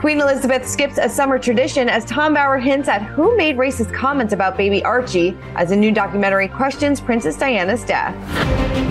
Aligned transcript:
Queen 0.00 0.18
Elizabeth 0.18 0.66
skips 0.66 0.96
a 0.96 1.10
summer 1.10 1.38
tradition 1.38 1.86
as 1.90 2.06
Tom 2.06 2.32
Bower 2.32 2.56
hints 2.56 2.88
at 2.88 3.02
who 3.02 3.36
made 3.36 3.58
racist 3.58 3.92
comments 3.92 4.32
about 4.32 4.56
baby 4.56 4.82
Archie 4.82 5.36
as 5.56 5.72
a 5.72 5.76
new 5.76 5.92
documentary 5.92 6.48
questions 6.48 7.02
Princess 7.02 7.36
Diana's 7.36 7.84
death. 7.84 8.14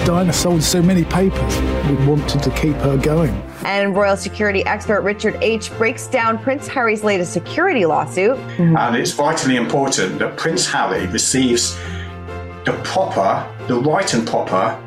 Diana 0.05 0.31
sold 0.31 0.61
so 0.61 0.83
many 0.83 1.03
papers. 1.03 1.57
We 1.89 1.95
wanted 2.05 2.43
to 2.43 2.51
keep 2.51 2.75
her 2.75 2.95
going. 2.95 3.31
And 3.65 3.95
royal 3.95 4.17
security 4.17 4.63
expert 4.67 5.01
Richard 5.01 5.35
H. 5.41 5.75
breaks 5.79 6.05
down 6.05 6.37
Prince 6.37 6.67
Harry's 6.67 7.03
latest 7.03 7.33
security 7.33 7.87
lawsuit. 7.87 8.37
And 8.59 8.95
it's 8.95 9.13
vitally 9.13 9.55
important 9.55 10.19
that 10.19 10.37
Prince 10.37 10.67
Harry 10.67 11.07
receives 11.07 11.75
the 12.65 12.79
proper, 12.83 13.51
the 13.67 13.79
right 13.79 14.13
and 14.13 14.27
proper 14.27 14.79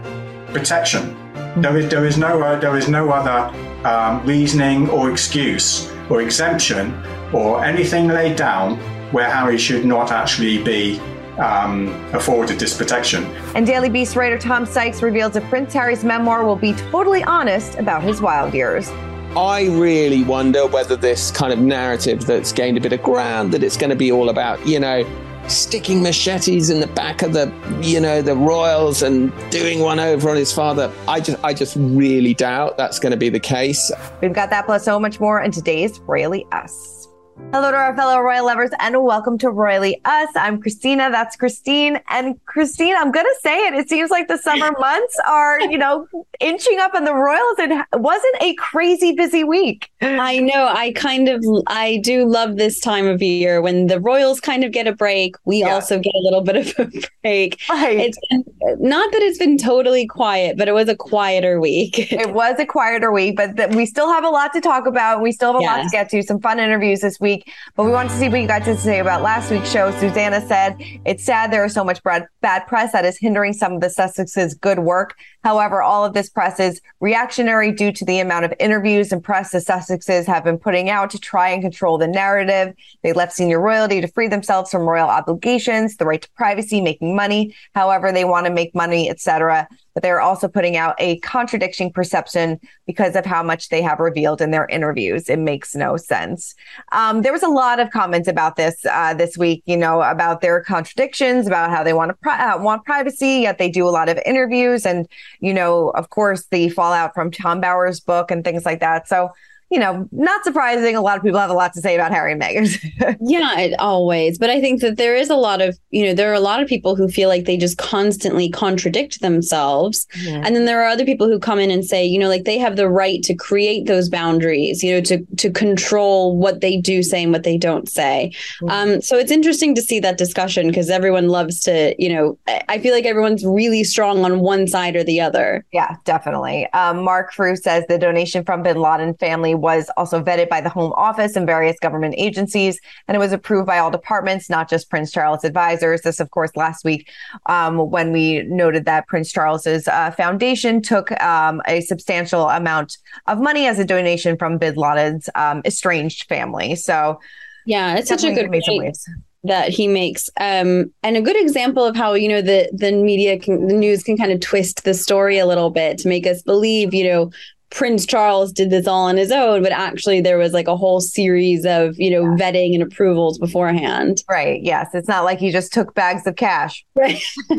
protection. 0.53 1.17
There 1.57 1.77
is, 1.77 1.91
there 1.91 2.07
is 2.07 2.17
no, 2.17 2.41
uh, 2.41 2.61
there 2.61 2.77
is 2.77 2.87
no 2.89 3.11
other 3.11 3.53
um, 3.85 4.25
reasoning 4.25 4.89
or 4.89 5.11
excuse 5.11 5.91
or 6.13 6.21
exemption 6.21 6.93
or 7.33 7.65
anything 7.65 8.07
laid 8.07 8.37
down 8.37 8.77
where 9.13 9.31
Harry 9.31 9.57
should 9.57 9.87
not 9.87 10.13
actually 10.13 10.63
be 10.63 11.01
um, 11.39 11.89
afforded 12.13 12.59
this 12.59 12.77
protection. 12.77 13.25
And 13.55 13.67
Daily 13.67 13.89
Beast 13.89 14.15
writer 14.15 14.39
Tom 14.39 14.67
Sykes 14.67 15.03
reveals 15.03 15.33
that 15.33 15.45
Prince 15.45 15.73
Harry's 15.73 16.05
memoir 16.05 16.45
will 16.45 16.57
be 16.57 16.75
totally 16.75 17.25
honest 17.25 17.79
about 17.79 18.03
his 18.03 18.21
wild 18.21 18.53
years. 18.53 18.91
I 19.35 19.69
really 19.71 20.23
wonder 20.23 20.67
whether 20.67 20.95
this 20.95 21.31
kind 21.31 21.55
of 21.55 21.59
narrative 21.59 22.27
that's 22.27 22.53
gained 22.53 22.77
a 22.77 22.81
bit 22.83 22.93
of 22.93 23.03
ground, 23.03 23.53
that 23.53 23.63
it's 23.63 23.79
going 23.79 23.89
to 23.89 23.97
be 23.97 24.13
all 24.13 24.29
about, 24.29 24.67
you 24.67 24.79
know, 24.79 25.05
sticking 25.49 26.03
machetes 26.03 26.71
in 26.71 26.81
the 26.81 26.87
back 26.87 27.23
of 27.23 27.33
the, 27.33 27.53
you 27.83 28.01
know, 28.01 28.23
the 28.23 28.35
royals 28.35 29.03
and 29.03 29.33
doing 29.51 29.81
one 29.81 30.01
over 30.01 30.31
on 30.31 30.37
his 30.37 30.53
father. 30.53 30.93
I 31.09 31.21
just, 31.21 31.43
I 31.45 31.55
just 31.55 31.77
really 31.77 32.35
doubt 32.35 32.77
that's 32.77 32.99
going 32.99 33.13
to 33.13 33.17
be 33.17 33.29
the 33.29 33.41
case. 33.41 33.91
We've 34.21 34.33
got 34.33 34.51
that 34.51 34.67
plus 34.67 34.85
so 34.85 34.99
much 34.99 35.21
more 35.21 35.41
in 35.41 35.51
today's 35.51 36.01
Royally 36.01 36.47
Us. 36.53 37.02
Hello 37.51 37.71
to 37.71 37.77
our 37.77 37.95
fellow 37.97 38.21
royal 38.21 38.47
lovers 38.47 38.71
and 38.79 39.03
welcome 39.03 39.37
to 39.39 39.51
Royally 39.51 40.01
Us. 40.05 40.29
I'm 40.37 40.61
Christina. 40.61 41.11
That's 41.11 41.37
Christine. 41.37 42.01
And 42.09 42.43
Christine, 42.47 42.95
I'm 42.97 43.11
going 43.11 43.27
to 43.27 43.37
say 43.43 43.67
it. 43.67 43.75
It 43.75 43.89
seems 43.89 44.11
like 44.11 44.29
the 44.29 44.39
summer 44.39 44.73
months 44.79 45.19
are, 45.27 45.61
you 45.61 45.77
know, 45.77 46.07
inching 46.41 46.79
up 46.79 46.95
in 46.95 47.05
the 47.05 47.15
royals. 47.15 47.59
It 47.59 47.87
wasn't 47.93 48.37
a 48.41 48.55
crazy 48.55 49.13
busy 49.13 49.45
week. 49.45 49.91
I 50.01 50.39
know. 50.39 50.67
I 50.67 50.93
kind 50.93 51.29
of, 51.29 51.45
I 51.67 51.99
do 52.03 52.25
love 52.25 52.57
this 52.57 52.81
time 52.81 53.07
of 53.07 53.21
year 53.21 53.61
when 53.61 53.87
the 53.87 54.01
royals 54.01 54.41
kind 54.41 54.65
of 54.65 54.73
get 54.73 54.87
a 54.87 54.95
break. 54.95 55.37
We 55.45 55.61
yeah. 55.61 55.75
also 55.75 55.99
get 55.99 56.15
a 56.15 56.21
little 56.21 56.41
bit 56.41 56.57
of 56.57 56.75
a 56.79 56.91
break. 57.23 57.61
Right. 57.69 57.99
It's 57.99 58.19
been, 58.31 58.45
not 58.79 59.13
that 59.13 59.23
it's 59.23 59.39
been 59.39 59.59
totally 59.59 60.07
quiet, 60.07 60.57
but 60.57 60.69
it 60.69 60.73
was 60.73 60.89
a 60.89 60.97
quieter 60.97 61.61
week. 61.61 61.99
it 62.13 62.33
was 62.33 62.59
a 62.59 62.67
quieter 62.67 63.13
week, 63.13 63.37
but 63.37 63.57
th- 63.57 63.75
we 63.75 63.87
still 63.87 64.11
have 64.11 64.25
a 64.25 64.31
lot 64.31 64.53
to 64.55 64.61
talk 64.61 64.87
about. 64.87 65.21
We 65.21 65.33
still 65.33 65.53
have 65.53 65.61
a 65.61 65.65
lot 65.65 65.83
to 65.83 65.89
get 65.91 66.09
to. 66.11 66.23
Some 66.23 66.41
fun 66.41 66.59
interviews 66.59 67.01
this 67.01 67.21
week. 67.21 67.32
But 67.77 67.85
we 67.85 67.91
wanted 67.91 68.11
to 68.11 68.17
see 68.17 68.29
what 68.29 68.41
you 68.41 68.47
got 68.47 68.65
to 68.65 68.77
say 68.77 68.99
about 68.99 69.23
last 69.23 69.51
week's 69.51 69.71
show. 69.71 69.91
Susanna 69.93 70.47
said, 70.47 70.77
It's 71.05 71.25
sad 71.25 71.53
there 71.53 71.65
is 71.65 71.75
so 71.75 71.85
much 71.85 72.01
bad 72.03 72.67
press 72.67 72.93
that 72.93 73.05
is 73.05 73.19
hindering 73.19 73.53
some 73.53 73.75
of 73.75 73.81
the 73.81 73.89
Sussex's 73.89 74.55
good 74.55 74.81
work. 74.81 75.15
However, 75.45 75.83
all 75.83 76.05
of 76.05 76.15
this 76.15 76.29
press 76.29 76.61
is 76.61 76.81
reactionary 77.01 77.73
due 77.73 77.93
to 77.93 78.05
the 78.05 78.21
amount 78.21 78.45
of 78.45 78.55
interviews 78.61 79.13
and 79.13 79.23
press 79.23 79.51
the 79.51 79.59
Sussexes 79.59 80.27
have 80.27 80.45
been 80.45 80.59
putting 80.59 80.89
out 80.89 81.11
to 81.11 81.19
try 81.19 81.49
and 81.49 81.63
control 81.63 81.99
the 81.99 82.07
narrative. 82.07 82.75
They 83.03 83.13
left 83.13 83.33
senior 83.33 83.61
royalty 83.61 84.01
to 84.01 84.09
free 84.09 84.29
themselves 84.29 84.71
from 84.71 84.83
royal 84.83 85.09
obligations, 85.09 85.97
the 85.97 86.07
right 86.07 86.23
to 86.23 86.31
privacy, 86.33 86.81
making 86.81 87.17
money, 87.17 87.55
however 87.75 88.13
they 88.13 88.25
want 88.25 88.47
to 88.47 88.53
make 88.53 88.75
money, 88.75 89.11
etc 89.11 89.69
but 89.95 90.03
they're 90.03 90.21
also 90.21 90.49
putting 90.49 90.77
out 90.77 90.95
a 90.99 91.19
contradiction 91.21 91.91
perception 91.91 92.61
because 92.87 93.17
of 93.17 93.27
how 93.27 93.43
much 93.43 93.69
they 93.69 93.83
have 93.83 94.01
revealed 94.01 94.41
in 94.41 94.51
their 94.51 94.67
interviews. 94.67 95.29
It 95.29 95.39
makes 95.39 95.75
no 95.75 95.97
sense. 95.97 96.55
Um, 96.93 97.23
there 97.23 97.33
was 97.33 97.43
a 97.43 97.49
lot 97.49 97.81
of 97.81 97.91
comments 97.91 98.29
about 98.29 98.57
this 98.57 98.85
uh, 98.85 99.15
this 99.15 99.37
week, 99.37 99.63
you 99.67 99.77
know, 99.77 100.03
about 100.03 100.41
their 100.41 100.63
contradictions, 100.63 101.47
about 101.47 101.71
how 101.71 101.83
they 101.83 101.93
want 101.93 102.11
to 102.11 102.15
pri- 102.15 102.53
uh, 102.53 102.63
want 102.63 102.85
privacy, 102.85 103.41
yet 103.43 103.59
they 103.59 103.71
do 103.71 103.89
a 103.89 103.91
lot 103.91 104.09
of 104.09 104.19
interviews, 104.25 104.87
and 104.87 105.09
you 105.41 105.55
know, 105.55 105.91
of 105.91 106.11
course, 106.11 106.47
the 106.51 106.69
fallout 106.71 107.15
from 107.15 107.31
Tom 107.31 107.61
Bower's 107.61 108.01
book 108.01 108.31
and 108.31 108.45
things 108.45 108.65
like 108.65 108.81
that. 108.81 109.09
So 109.09 109.31
you 109.73 109.79
know, 109.79 110.07
not 110.13 110.45
surprising. 110.45 110.95
A 110.95 111.01
lot 111.01 111.17
of 111.17 111.23
people 111.23 111.41
have 111.41 111.49
a 111.49 111.55
lot 111.55 111.73
to 111.73 111.81
say 111.81 111.95
about 111.95 112.13
Harry 112.13 112.33
and 112.33 112.43
Meghan. 112.43 113.17
yeah, 113.23 113.59
it, 113.59 113.75
always. 113.79 114.37
But 114.37 114.51
I 114.51 114.61
think 114.61 114.83
that 114.83 114.99
there 114.99 115.17
is 115.17 115.31
a 115.31 115.35
lot 115.35 115.63
of, 115.63 115.79
you 115.89 116.05
know, 116.05 116.13
there 116.13 116.31
are 116.31 116.35
a 116.35 116.41
lot 116.41 116.61
of 116.61 116.69
people 116.69 116.95
who 116.95 117.09
feel 117.09 117.31
like 117.31 117.47
they 117.47 117.57
just 117.57 117.79
constantly 117.79 118.51
contradict 118.51 119.23
themselves. 119.23 120.07
Yeah. 120.15 120.43
And 120.45 120.55
then 120.55 120.67
there 120.67 120.83
are 120.83 120.89
other 120.89 121.07
people 121.07 121.27
who 121.27 121.39
come 121.39 121.59
in 121.59 121.71
and 121.71 121.87
say, 121.87 122.05
you 122.05 122.19
know, 122.19 122.29
like 122.29 122.45
they 122.45 122.59
have 122.59 122.77
the 122.77 122.87
right 122.87 123.23
to 123.23 123.35
create 123.35 123.87
those 123.87 124.11
boundaries, 124.11 124.85
you 124.85 124.93
know, 124.93 125.01
to 125.01 125.25
to 125.39 125.51
control 125.51 126.37
what 126.37 126.61
they 126.61 126.77
do 126.77 127.03
say 127.03 127.23
and 127.23 127.33
what 127.33 127.45
they 127.45 127.57
don't 127.57 127.89
say. 127.89 128.31
Mm-hmm. 128.61 128.69
Um, 128.69 129.01
so 129.01 129.17
it's 129.17 129.33
interesting 129.33 129.75
to 129.77 129.81
see 129.81 130.01
that 130.01 130.19
discussion 130.19 130.67
because 130.67 130.91
everyone 130.91 131.29
loves 131.29 131.61
to, 131.61 131.95
you 131.99 132.13
know, 132.13 132.39
I 132.69 132.79
feel 132.79 132.93
like 132.93 133.07
everyone's 133.07 133.43
really 133.43 133.85
strong 133.85 134.23
on 134.23 134.41
one 134.41 134.67
side 134.67 134.97
or 134.97 135.03
the 135.03 135.23
other. 135.23 135.65
Yeah, 135.73 135.97
definitely. 136.05 136.71
Um, 136.75 137.03
Mark 137.03 137.33
Frew 137.33 137.57
says 137.57 137.87
the 137.89 137.97
donation 137.97 138.45
from 138.45 138.63
Bin 138.63 138.77
Laden 138.77 139.15
family 139.15 139.55
was 139.63 139.89
also 139.97 140.21
vetted 140.23 140.49
by 140.49 140.61
the 140.61 140.69
Home 140.69 140.93
Office 140.95 141.37
and 141.37 141.47
various 141.47 141.79
government 141.79 142.17
agencies, 142.19 142.81
and 143.07 143.15
it 143.15 143.19
was 143.19 143.33
approved 143.33 143.67
by 143.67 143.79
all 143.79 143.91
departments, 143.91 144.51
not 144.51 144.69
just 144.69 144.91
Prince 144.91 145.13
Charles 145.13 145.45
advisors. 145.45 146.03
This, 146.03 146.19
of 146.21 146.31
course, 146.31 146.51
last 146.57 146.85
week 146.85 147.09
um, 147.47 147.91
when 147.91 148.13
we 148.13 148.43
noted 148.43 148.85
that 148.87 149.07
Prince 149.07 149.33
Charles's 149.33 149.87
uh, 149.87 150.11
foundation 150.11 150.83
took 150.83 151.13
um, 151.23 151.63
a 151.67 151.81
substantial 151.83 152.49
amount 152.51 152.99
of 153.29 153.41
money 153.41 153.67
as 153.67 153.79
a 153.79 153.85
donation 153.85 154.37
from 154.37 154.59
Bin 154.59 154.75
Laden's 154.75 155.31
um, 155.37 155.63
estranged 155.65 156.25
family. 156.29 156.75
So, 156.75 157.21
yeah, 157.65 157.95
it's 157.95 158.09
such 158.09 158.25
a 158.25 158.35
good 158.35 158.51
point 158.51 158.99
that 159.45 159.69
he 159.71 159.89
makes 159.89 160.31
um, 160.41 160.93
and 161.03 161.17
a 161.17 161.23
good 161.23 161.41
example 161.41 161.85
of 161.85 161.97
how 161.97 162.15
you 162.15 162.29
know 162.29 162.43
the 162.43 162.69
the 162.73 162.93
media 162.93 163.39
can 163.39 163.67
the 163.67 163.75
news 163.75 164.03
can 164.03 164.17
kind 164.17 164.31
of 164.33 164.41
twist 164.41 164.85
the 164.85 164.95
story 164.95 165.39
a 165.39 165.47
little 165.47 165.71
bit 165.71 165.99
to 165.99 166.09
make 166.09 166.27
us 166.27 166.43
believe 166.43 166.95
you 166.95 167.05
know 167.05 167.31
Prince 167.75 168.05
Charles 168.05 168.53
did 168.53 168.69
this 168.69 168.87
all 168.87 169.05
on 169.05 169.17
his 169.17 169.33
own, 169.33 169.63
but 169.63 169.73
actually 169.73 170.21
there 170.21 170.37
was 170.37 170.53
like 170.53 170.69
a 170.69 170.77
whole 170.77 171.01
series 171.01 171.65
of, 171.65 171.99
you 171.99 172.11
know, 172.11 172.23
yeah. 172.23 172.37
vetting 172.37 172.75
and 172.75 172.83
approvals 172.83 173.39
beforehand. 173.39 174.23
Right. 174.29 174.63
Yes. 174.63 174.91
It's 174.93 175.09
not 175.09 175.25
like 175.25 175.39
he 175.39 175.51
just 175.51 175.73
took 175.73 175.95
bags 175.95 176.27
of 176.27 176.37
cash. 176.37 176.85
Right. 176.95 177.23
all 177.51 177.59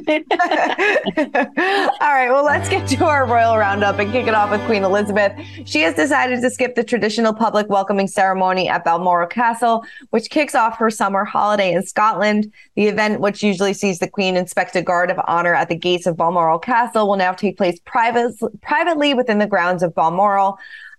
right. 2.13 2.30
Well, 2.30 2.45
let's 2.45 2.69
get 2.69 2.88
to 2.89 3.06
our 3.06 3.25
royal 3.25 3.57
roundup 3.57 4.00
and 4.00 4.12
kick 4.12 4.27
it 4.27 4.33
off 4.33 4.51
with 4.51 4.63
Queen 4.68 4.83
Elizabeth. 4.83 5.33
She 5.65 5.81
has 5.81 5.95
decided 5.95 6.42
to 6.42 6.50
skip 6.50 6.75
the 6.75 6.83
traditional 6.83 7.33
public 7.33 7.68
welcoming 7.68 8.07
ceremony 8.07 8.69
at 8.69 8.86
Balmoral 8.86 9.27
Castle, 9.27 9.83
which 10.12 10.30
kicks 10.30 10.56
off 10.56 10.77
her 10.77 10.89
summer 10.89 11.25
holiday 11.25 11.74
in 11.74 11.83
Scotland. 11.83 12.54
The 12.75 12.88
event, 12.88 13.19
which 13.19 13.44
usually 13.44 13.74
sees 13.74 14.00
the 14.00 14.07
Queen 14.07 14.38
inspect 14.38 14.77
a 14.77 14.81
guard 14.81 15.12
of 15.12 15.19
honor 15.27 15.56
at 15.56 15.68
the 15.68 15.75
gates 15.75 16.06
of 16.06 16.15
Balmoral 16.15 16.60
Castle, 16.60 17.07
will 17.07 17.18
now 17.18 17.33
take 17.33 17.57
place 17.57 17.80
private, 17.83 18.33
privately 18.62 19.13
within 19.13 19.39
the 19.39 19.48
grounds 19.48 19.83
of 19.83 19.94
Balmoral. 19.94 20.02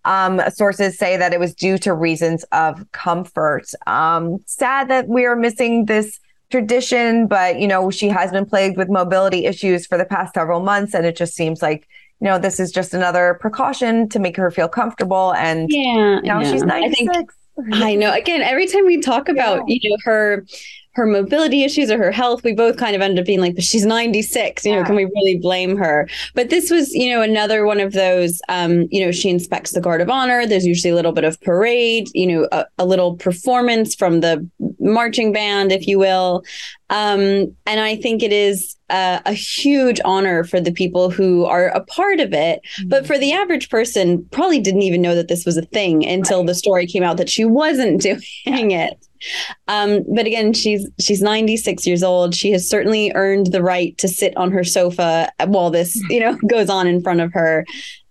Um, 0.04 0.40
sources 0.52 0.98
say 0.98 1.16
that 1.16 1.32
it 1.32 1.40
was 1.40 1.54
due 1.54 1.78
to 1.78 1.94
reasons 1.94 2.44
of 2.52 2.84
comfort. 2.92 3.64
Um, 3.86 4.38
sad 4.46 4.88
that 4.88 5.08
we 5.08 5.24
are 5.24 5.34
missing 5.34 5.86
this 5.86 6.20
tradition, 6.50 7.26
but 7.26 7.58
you 7.58 7.66
know, 7.66 7.90
she 7.90 8.08
has 8.08 8.30
been 8.30 8.44
plagued 8.44 8.76
with 8.76 8.88
mobility 8.88 9.46
issues 9.46 9.86
for 9.86 9.96
the 9.96 10.04
past 10.04 10.34
several 10.34 10.60
months, 10.60 10.94
and 10.94 11.06
it 11.06 11.16
just 11.16 11.34
seems 11.34 11.62
like 11.62 11.88
you 12.20 12.26
know 12.26 12.38
this 12.38 12.60
is 12.60 12.70
just 12.70 12.94
another 12.94 13.38
precaution 13.40 14.08
to 14.10 14.18
make 14.18 14.36
her 14.36 14.50
feel 14.50 14.68
comfortable. 14.68 15.34
And 15.34 15.68
yeah, 15.70 16.20
now 16.20 16.42
she's 16.42 16.62
ninety 16.62 17.08
six. 17.12 17.34
I 17.72 17.94
know. 17.94 18.12
Again, 18.12 18.42
every 18.42 18.66
time 18.66 18.84
we 18.84 19.00
talk 19.00 19.28
about 19.28 19.68
yeah. 19.68 19.78
you 19.80 19.90
know 19.90 19.96
her 20.04 20.44
her 20.94 21.06
mobility 21.06 21.64
issues 21.64 21.90
or 21.90 21.98
her 21.98 22.12
health, 22.12 22.44
we 22.44 22.54
both 22.54 22.76
kind 22.76 22.94
of 22.94 23.02
ended 23.02 23.18
up 23.18 23.26
being 23.26 23.40
like, 23.40 23.54
but 23.54 23.64
she's 23.64 23.84
96, 23.84 24.64
you 24.64 24.74
know, 24.74 24.84
can 24.84 24.94
we 24.94 25.04
really 25.04 25.38
blame 25.38 25.76
her? 25.76 26.08
But 26.34 26.50
this 26.50 26.70
was, 26.70 26.94
you 26.94 27.10
know, 27.10 27.20
another 27.20 27.64
one 27.64 27.80
of 27.80 27.92
those, 27.92 28.40
um, 28.48 28.86
you 28.90 29.04
know, 29.04 29.10
she 29.10 29.28
inspects 29.28 29.72
the 29.72 29.80
guard 29.80 30.00
of 30.00 30.08
honor. 30.08 30.46
There's 30.46 30.66
usually 30.66 30.92
a 30.92 30.94
little 30.94 31.12
bit 31.12 31.24
of 31.24 31.40
parade, 31.40 32.08
you 32.14 32.26
know, 32.26 32.48
a, 32.52 32.66
a 32.78 32.86
little 32.86 33.16
performance 33.16 33.94
from 33.94 34.20
the 34.20 34.48
marching 34.78 35.32
band, 35.32 35.72
if 35.72 35.86
you 35.88 35.98
will. 35.98 36.44
Um, 36.90 37.56
and 37.66 37.80
I 37.80 37.96
think 37.96 38.22
it 38.22 38.32
is 38.32 38.76
uh, 38.90 39.20
a 39.26 39.32
huge 39.32 40.00
honor 40.04 40.44
for 40.44 40.60
the 40.60 40.70
people 40.70 41.10
who 41.10 41.44
are 41.44 41.68
a 41.68 41.80
part 41.84 42.20
of 42.20 42.32
it. 42.32 42.60
Mm-hmm. 42.78 42.88
But 42.88 43.06
for 43.06 43.18
the 43.18 43.32
average 43.32 43.68
person, 43.68 44.24
probably 44.30 44.60
didn't 44.60 44.82
even 44.82 45.02
know 45.02 45.16
that 45.16 45.28
this 45.28 45.44
was 45.44 45.56
a 45.56 45.62
thing 45.62 46.06
until 46.06 46.38
right. 46.38 46.46
the 46.46 46.54
story 46.54 46.86
came 46.86 47.02
out 47.02 47.16
that 47.16 47.30
she 47.30 47.44
wasn't 47.44 48.00
doing 48.44 48.70
it. 48.70 49.04
Um, 49.68 50.04
but 50.14 50.26
again, 50.26 50.52
she's 50.52 50.88
she's 51.00 51.22
96 51.22 51.86
years 51.86 52.02
old. 52.02 52.34
She 52.34 52.50
has 52.52 52.68
certainly 52.68 53.12
earned 53.14 53.52
the 53.52 53.62
right 53.62 53.96
to 53.98 54.08
sit 54.08 54.36
on 54.36 54.50
her 54.52 54.64
sofa 54.64 55.30
while 55.46 55.70
this, 55.70 55.96
you 56.10 56.20
know, 56.20 56.36
goes 56.48 56.70
on 56.70 56.86
in 56.86 57.02
front 57.02 57.20
of 57.20 57.32
her. 57.32 57.64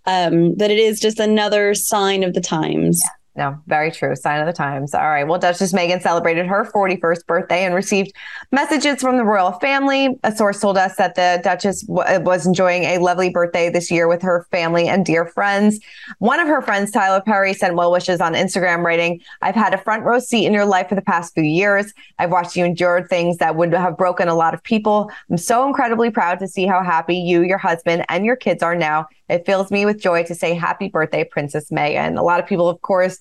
Um, 0.06 0.54
but 0.54 0.70
it 0.70 0.78
is 0.78 1.00
just 1.00 1.18
another 1.18 1.74
sign 1.74 2.22
of 2.22 2.34
the 2.34 2.40
times. 2.40 3.00
Yeah. 3.02 3.10
No, 3.36 3.58
very 3.66 3.90
true. 3.90 4.14
Sign 4.14 4.38
of 4.38 4.46
the 4.46 4.52
times. 4.52 4.94
All 4.94 5.08
right. 5.08 5.26
Well, 5.26 5.40
Duchess 5.40 5.72
Meghan 5.72 6.00
celebrated 6.00 6.46
her 6.46 6.64
41st 6.64 7.26
birthday 7.26 7.64
and 7.64 7.74
received 7.74 8.12
messages 8.52 9.00
from 9.00 9.16
the 9.16 9.24
royal 9.24 9.52
family. 9.58 10.16
A 10.22 10.34
source 10.34 10.60
told 10.60 10.78
us 10.78 10.94
that 10.96 11.16
the 11.16 11.40
Duchess 11.42 11.82
w- 11.82 12.06
uh, 12.06 12.20
was 12.20 12.46
enjoying 12.46 12.84
a 12.84 12.98
lovely 12.98 13.30
birthday 13.30 13.70
this 13.70 13.90
year 13.90 14.06
with 14.06 14.22
her 14.22 14.46
family 14.52 14.86
and 14.86 15.04
dear 15.04 15.26
friends. 15.26 15.80
One 16.20 16.38
of 16.38 16.46
her 16.46 16.62
friends, 16.62 16.92
Tyler 16.92 17.20
Perry, 17.20 17.54
sent 17.54 17.74
well 17.74 17.90
wishes 17.90 18.20
on 18.20 18.34
Instagram, 18.34 18.84
writing, 18.84 19.20
I've 19.42 19.56
had 19.56 19.74
a 19.74 19.78
front 19.78 20.04
row 20.04 20.20
seat 20.20 20.46
in 20.46 20.52
your 20.52 20.66
life 20.66 20.88
for 20.88 20.94
the 20.94 21.02
past 21.02 21.34
few 21.34 21.42
years. 21.42 21.92
I've 22.20 22.30
watched 22.30 22.54
you 22.54 22.64
endure 22.64 23.04
things 23.08 23.38
that 23.38 23.56
would 23.56 23.72
have 23.74 23.96
broken 23.96 24.28
a 24.28 24.34
lot 24.36 24.54
of 24.54 24.62
people. 24.62 25.10
I'm 25.28 25.38
so 25.38 25.66
incredibly 25.66 26.10
proud 26.10 26.38
to 26.38 26.46
see 26.46 26.66
how 26.66 26.84
happy 26.84 27.16
you, 27.16 27.42
your 27.42 27.58
husband, 27.58 28.04
and 28.08 28.24
your 28.24 28.36
kids 28.36 28.62
are 28.62 28.76
now 28.76 29.08
it 29.28 29.46
fills 29.46 29.70
me 29.70 29.86
with 29.86 30.00
joy 30.00 30.24
to 30.24 30.34
say 30.34 30.54
happy 30.54 30.88
birthday, 30.88 31.24
Princess 31.24 31.70
Meghan. 31.70 32.18
A 32.18 32.22
lot 32.22 32.40
of 32.40 32.46
people, 32.46 32.68
of 32.68 32.80
course, 32.82 33.18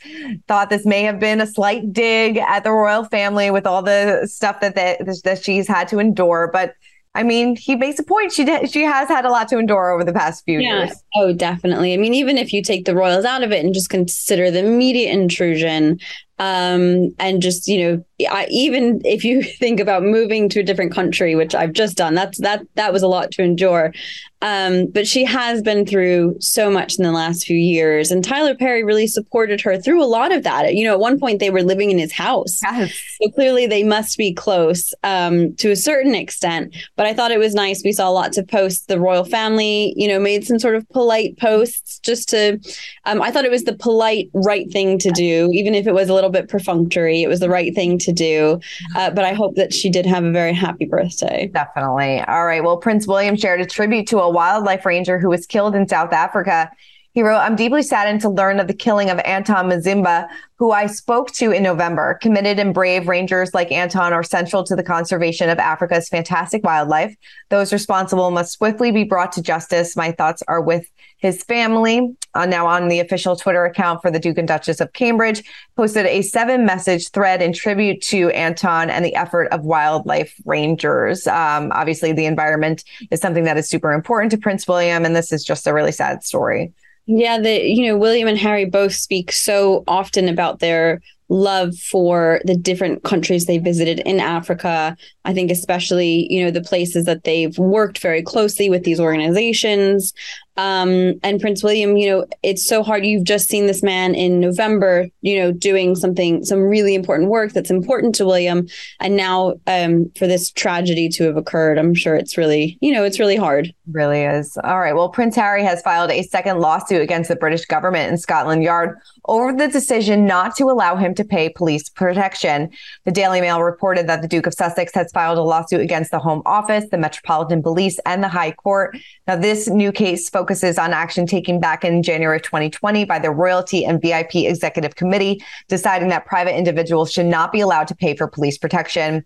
thought 0.47 0.69
this 0.69 0.85
may 0.85 1.03
have 1.03 1.19
been 1.19 1.39
a 1.39 1.47
slight 1.47 1.93
dig 1.93 2.37
at 2.37 2.63
the 2.63 2.71
royal 2.71 3.05
family 3.05 3.51
with 3.51 3.65
all 3.65 3.81
the 3.81 4.27
stuff 4.27 4.59
that 4.61 4.75
they, 4.75 4.97
that 5.23 5.43
she's 5.43 5.67
had 5.67 5.87
to 5.89 5.99
endure, 5.99 6.49
but 6.51 6.75
I 7.15 7.21
mean, 7.21 7.55
he 7.55 7.75
makes 7.75 7.99
a 7.99 8.03
point. 8.03 8.31
She 8.31 8.43
she 8.65 8.81
has 8.81 9.07
had 9.07 9.23
a 9.23 9.29
lot 9.29 9.47
to 9.49 9.59
endure 9.59 9.91
over 9.91 10.03
the 10.03 10.13
past 10.13 10.43
few 10.45 10.59
yeah. 10.59 10.85
years. 10.85 11.03
Oh, 11.15 11.31
definitely. 11.31 11.93
I 11.93 11.97
mean, 11.97 12.15
even 12.15 12.39
if 12.39 12.51
you 12.51 12.63
take 12.63 12.85
the 12.85 12.95
royals 12.95 13.23
out 13.23 13.43
of 13.43 13.51
it 13.51 13.63
and 13.63 13.71
just 13.71 13.89
consider 13.89 14.49
the 14.49 14.63
media 14.63 15.11
intrusion, 15.11 15.99
um, 16.39 17.13
and 17.19 17.41
just 17.41 17.67
you 17.67 17.87
know 18.19 18.29
I, 18.29 18.47
even 18.49 19.01
if 19.05 19.23
you 19.23 19.43
think 19.59 19.79
about 19.79 20.03
moving 20.03 20.49
to 20.49 20.59
a 20.59 20.63
different 20.63 20.91
country 20.91 21.35
which 21.35 21.53
i've 21.55 21.73
just 21.73 21.95
done 21.95 22.15
that's 22.15 22.39
that 22.39 22.65
that 22.75 22.91
was 22.91 23.03
a 23.03 23.07
lot 23.07 23.31
to 23.31 23.43
endure 23.43 23.93
um, 24.43 24.85
but 24.87 25.07
she 25.07 25.23
has 25.25 25.61
been 25.61 25.85
through 25.85 26.35
so 26.39 26.69
much 26.69 26.97
in 26.97 27.03
the 27.03 27.11
last 27.11 27.45
few 27.45 27.57
years 27.57 28.11
and 28.11 28.23
tyler 28.23 28.53
perry 28.55 28.83
really 28.83 29.07
supported 29.07 29.59
her 29.59 29.77
through 29.77 30.03
a 30.03 30.05
lot 30.05 30.31
of 30.31 30.43
that 30.43 30.75
you 30.75 30.83
know 30.83 30.93
at 30.93 30.99
one 30.99 31.19
point 31.19 31.39
they 31.39 31.49
were 31.49 31.63
living 31.63 31.89
in 31.89 31.97
his 31.97 32.13
house 32.13 32.59
yes. 32.63 32.93
so 33.21 33.29
clearly 33.31 33.65
they 33.65 33.83
must 33.83 34.17
be 34.17 34.31
close 34.31 34.93
um, 35.03 35.55
to 35.55 35.71
a 35.71 35.75
certain 35.75 36.13
extent 36.13 36.75
but 36.95 37.07
i 37.07 37.13
thought 37.13 37.31
it 37.31 37.39
was 37.39 37.55
nice 37.55 37.81
we 37.83 37.91
saw 37.91 38.09
lots 38.09 38.37
of 38.37 38.47
posts 38.47 38.85
the 38.85 38.99
royal 38.99 39.25
family 39.25 39.93
you 39.95 40.07
know 40.07 40.19
made 40.19 40.45
some 40.45 40.59
sort 40.59 40.75
of 40.75 40.87
polite 40.89 41.37
posts 41.39 41.99
just 41.99 42.29
to 42.29 42.59
um, 43.05 43.21
i 43.21 43.31
thought 43.31 43.45
it 43.45 43.51
was 43.51 43.63
the 43.63 43.75
polite 43.77 44.29
right 44.33 44.71
thing 44.71 44.99
to 44.99 45.09
do 45.09 45.49
even 45.53 45.73
if 45.73 45.87
it 45.87 45.93
was 45.93 46.09
a 46.09 46.13
little 46.13 46.29
bit 46.29 46.49
perfunctory. 46.49 47.23
It 47.23 47.27
was 47.27 47.39
the 47.39 47.49
right 47.49 47.73
thing 47.73 47.97
to 47.99 48.11
do. 48.11 48.59
Uh, 48.95 49.09
but 49.11 49.23
I 49.23 49.33
hope 49.33 49.55
that 49.55 49.73
she 49.73 49.89
did 49.89 50.05
have 50.05 50.23
a 50.23 50.31
very 50.31 50.53
happy 50.53 50.85
birthday. 50.85 51.49
Definitely. 51.53 52.21
All 52.21 52.45
right. 52.45 52.63
Well, 52.63 52.77
Prince 52.77 53.07
William 53.07 53.35
shared 53.35 53.61
a 53.61 53.65
tribute 53.65 54.07
to 54.07 54.19
a 54.19 54.29
wildlife 54.33 54.85
ranger 54.85 55.19
who 55.19 55.29
was 55.29 55.45
killed 55.45 55.75
in 55.75 55.87
South 55.87 56.11
Africa. 56.11 56.71
He 57.13 57.21
wrote, 57.21 57.37
I'm 57.37 57.55
deeply 57.55 57.83
saddened 57.83 58.21
to 58.21 58.29
learn 58.29 58.59
of 58.59 58.65
the 58.65 58.73
killing 58.73 59.11
of 59.11 59.19
Anton 59.19 59.69
Mazimba, 59.69 60.27
who 60.57 60.71
I 60.71 60.87
spoke 60.87 61.31
to 61.33 61.51
in 61.51 61.61
November. 61.61 62.17
Committed 62.19 62.57
and 62.57 62.73
brave 62.73 63.07
rangers 63.07 63.53
like 63.53 63.71
Anton 63.71 64.13
are 64.13 64.23
central 64.23 64.63
to 64.63 64.75
the 64.75 64.81
conservation 64.81 65.47
of 65.47 65.59
Africa's 65.59 66.09
fantastic 66.09 66.63
wildlife. 66.63 67.15
Those 67.49 67.71
responsible 67.71 68.31
must 68.31 68.53
swiftly 68.53 68.91
be 68.91 69.03
brought 69.03 69.31
to 69.33 69.43
justice. 69.43 69.95
My 69.95 70.11
thoughts 70.11 70.41
are 70.47 70.59
with 70.59 70.89
his 71.23 71.41
family, 71.45 72.13
uh, 72.33 72.45
now 72.45 72.67
on 72.67 72.89
the 72.89 72.99
official 72.99 73.37
Twitter 73.37 73.63
account 73.63 74.01
for 74.01 74.11
the 74.11 74.19
Duke 74.19 74.37
and 74.37 74.47
Duchess 74.47 74.81
of 74.81 74.91
Cambridge, 74.91 75.41
posted 75.77 76.05
a 76.05 76.21
seven 76.21 76.65
message 76.65 77.09
thread 77.11 77.41
in 77.41 77.53
tribute 77.53 78.01
to 78.03 78.29
Anton 78.31 78.89
and 78.89 79.05
the 79.05 79.15
effort 79.15 79.45
of 79.53 79.63
wildlife 79.63 80.35
rangers. 80.43 81.25
Um, 81.25 81.71
obviously, 81.73 82.11
the 82.11 82.25
environment 82.25 82.83
is 83.09 83.21
something 83.21 83.45
that 83.45 83.57
is 83.57 83.69
super 83.69 83.93
important 83.93 84.31
to 84.31 84.37
Prince 84.37 84.67
William, 84.67 85.05
and 85.05 85.15
this 85.15 85.31
is 85.31 85.45
just 85.45 85.65
a 85.65 85.73
really 85.73 85.93
sad 85.93 86.25
story. 86.25 86.73
Yeah, 87.05 87.39
the 87.39 87.61
you 87.61 87.87
know 87.87 87.97
William 87.97 88.27
and 88.27 88.37
Harry 88.37 88.65
both 88.65 88.93
speak 88.93 89.31
so 89.31 89.85
often 89.87 90.27
about 90.27 90.59
their 90.59 90.99
love 91.29 91.75
for 91.77 92.41
the 92.45 92.55
different 92.55 93.03
countries 93.03 93.45
they 93.45 93.57
visited 93.57 93.99
in 94.01 94.19
Africa. 94.19 94.95
I 95.25 95.33
think 95.33 95.51
especially, 95.51 96.27
you 96.31 96.43
know, 96.43 96.51
the 96.51 96.61
places 96.61 97.05
that 97.05 97.23
they've 97.23 97.57
worked 97.57 97.99
very 97.99 98.21
closely 98.21 98.69
with 98.69 98.83
these 98.83 98.99
organizations. 98.99 100.13
Um, 100.57 101.15
and 101.23 101.41
Prince 101.41 101.63
William, 101.63 101.97
you 101.97 102.09
know, 102.09 102.25
it's 102.43 102.65
so 102.65 102.83
hard. 102.83 103.05
You've 103.05 103.23
just 103.23 103.47
seen 103.49 103.67
this 103.67 103.81
man 103.81 104.13
in 104.13 104.39
November, 104.39 105.07
you 105.21 105.39
know, 105.39 105.51
doing 105.51 105.95
something, 105.95 106.45
some 106.45 106.59
really 106.59 106.95
important 106.95 107.29
work 107.29 107.53
that's 107.53 107.71
important 107.71 108.15
to 108.15 108.25
William. 108.25 108.67
And 108.99 109.15
now 109.15 109.55
um, 109.67 110.11
for 110.17 110.27
this 110.27 110.51
tragedy 110.51 111.09
to 111.09 111.23
have 111.23 111.37
occurred, 111.37 111.77
I'm 111.77 111.95
sure 111.95 112.15
it's 112.15 112.37
really, 112.37 112.77
you 112.81 112.91
know, 112.93 113.03
it's 113.03 113.19
really 113.19 113.35
hard. 113.35 113.73
really 113.91 114.23
is. 114.23 114.57
All 114.63 114.79
right. 114.79 114.93
Well, 114.93 115.09
Prince 115.09 115.35
Harry 115.35 115.63
has 115.63 115.81
filed 115.81 116.11
a 116.11 116.23
second 116.23 116.59
lawsuit 116.59 117.01
against 117.01 117.29
the 117.29 117.35
British 117.35 117.65
government 117.65 118.11
in 118.11 118.17
Scotland 118.17 118.63
Yard 118.63 118.97
over 119.25 119.53
the 119.53 119.67
decision 119.67 120.25
not 120.25 120.55
to 120.57 120.65
allow 120.65 120.95
him 120.95 121.15
to 121.15 121.23
pay 121.23 121.49
police 121.49 121.89
protection. 121.89 122.69
The 123.05 123.11
Daily 123.11 123.41
Mail 123.41 123.61
reported 123.61 124.07
that 124.07 124.21
the 124.21 124.27
Duke 124.27 124.47
of 124.47 124.53
Sussex 124.53 124.93
has 124.93 125.11
filed 125.11 125.37
a 125.37 125.43
lawsuit 125.43 125.81
against 125.81 126.11
the 126.11 126.19
Home 126.19 126.41
Office, 126.45 126.85
the 126.91 126.97
Metropolitan 126.97 127.63
Police, 127.63 127.99
and 128.05 128.23
the 128.23 128.27
High 128.27 128.51
Court. 128.51 128.97
Now, 129.27 129.37
this 129.37 129.67
new 129.67 129.91
case 129.91 130.25
focuses 130.43 130.77
on 130.77 130.91
action 130.91 131.25
taken 131.25 131.57
back 131.57 131.85
in 131.85 132.03
January 132.03 132.41
2020 132.41 133.05
by 133.05 133.17
the 133.17 133.31
Royalty 133.31 133.85
and 133.85 134.01
VIP 134.01 134.35
Executive 134.35 134.97
Committee, 134.97 135.41
deciding 135.69 136.09
that 136.09 136.25
private 136.25 136.57
individuals 136.57 137.13
should 137.13 137.27
not 137.27 137.53
be 137.53 137.61
allowed 137.61 137.87
to 137.87 137.95
pay 137.95 138.13
for 138.13 138.27
police 138.27 138.57
protection. 138.57 139.25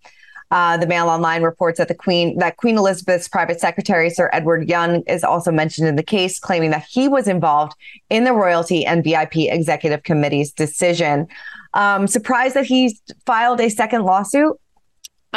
Uh, 0.51 0.77
the 0.77 0.85
Mail 0.85 1.09
Online 1.09 1.41
reports 1.41 1.79
that 1.79 1.87
the 1.87 1.95
Queen 1.95 2.37
that 2.37 2.57
Queen 2.57 2.77
Elizabeth's 2.77 3.27
private 3.27 3.59
secretary 3.59 4.11
Sir 4.11 4.29
Edward 4.31 4.69
Young 4.69 5.01
is 5.07 5.23
also 5.23 5.51
mentioned 5.51 5.87
in 5.87 5.95
the 5.95 6.03
case, 6.03 6.39
claiming 6.39 6.69
that 6.69 6.85
he 6.87 7.07
was 7.07 7.27
involved 7.27 7.73
in 8.11 8.23
the 8.23 8.33
Royalty 8.33 8.85
and 8.85 9.03
VIP 9.03 9.37
Executive 9.37 10.03
Committee's 10.03 10.51
decision. 10.51 11.27
Um, 11.73 12.05
surprised 12.05 12.55
that 12.55 12.67
he 12.67 12.95
filed 13.25 13.59
a 13.59 13.69
second 13.69 14.03
lawsuit. 14.03 14.55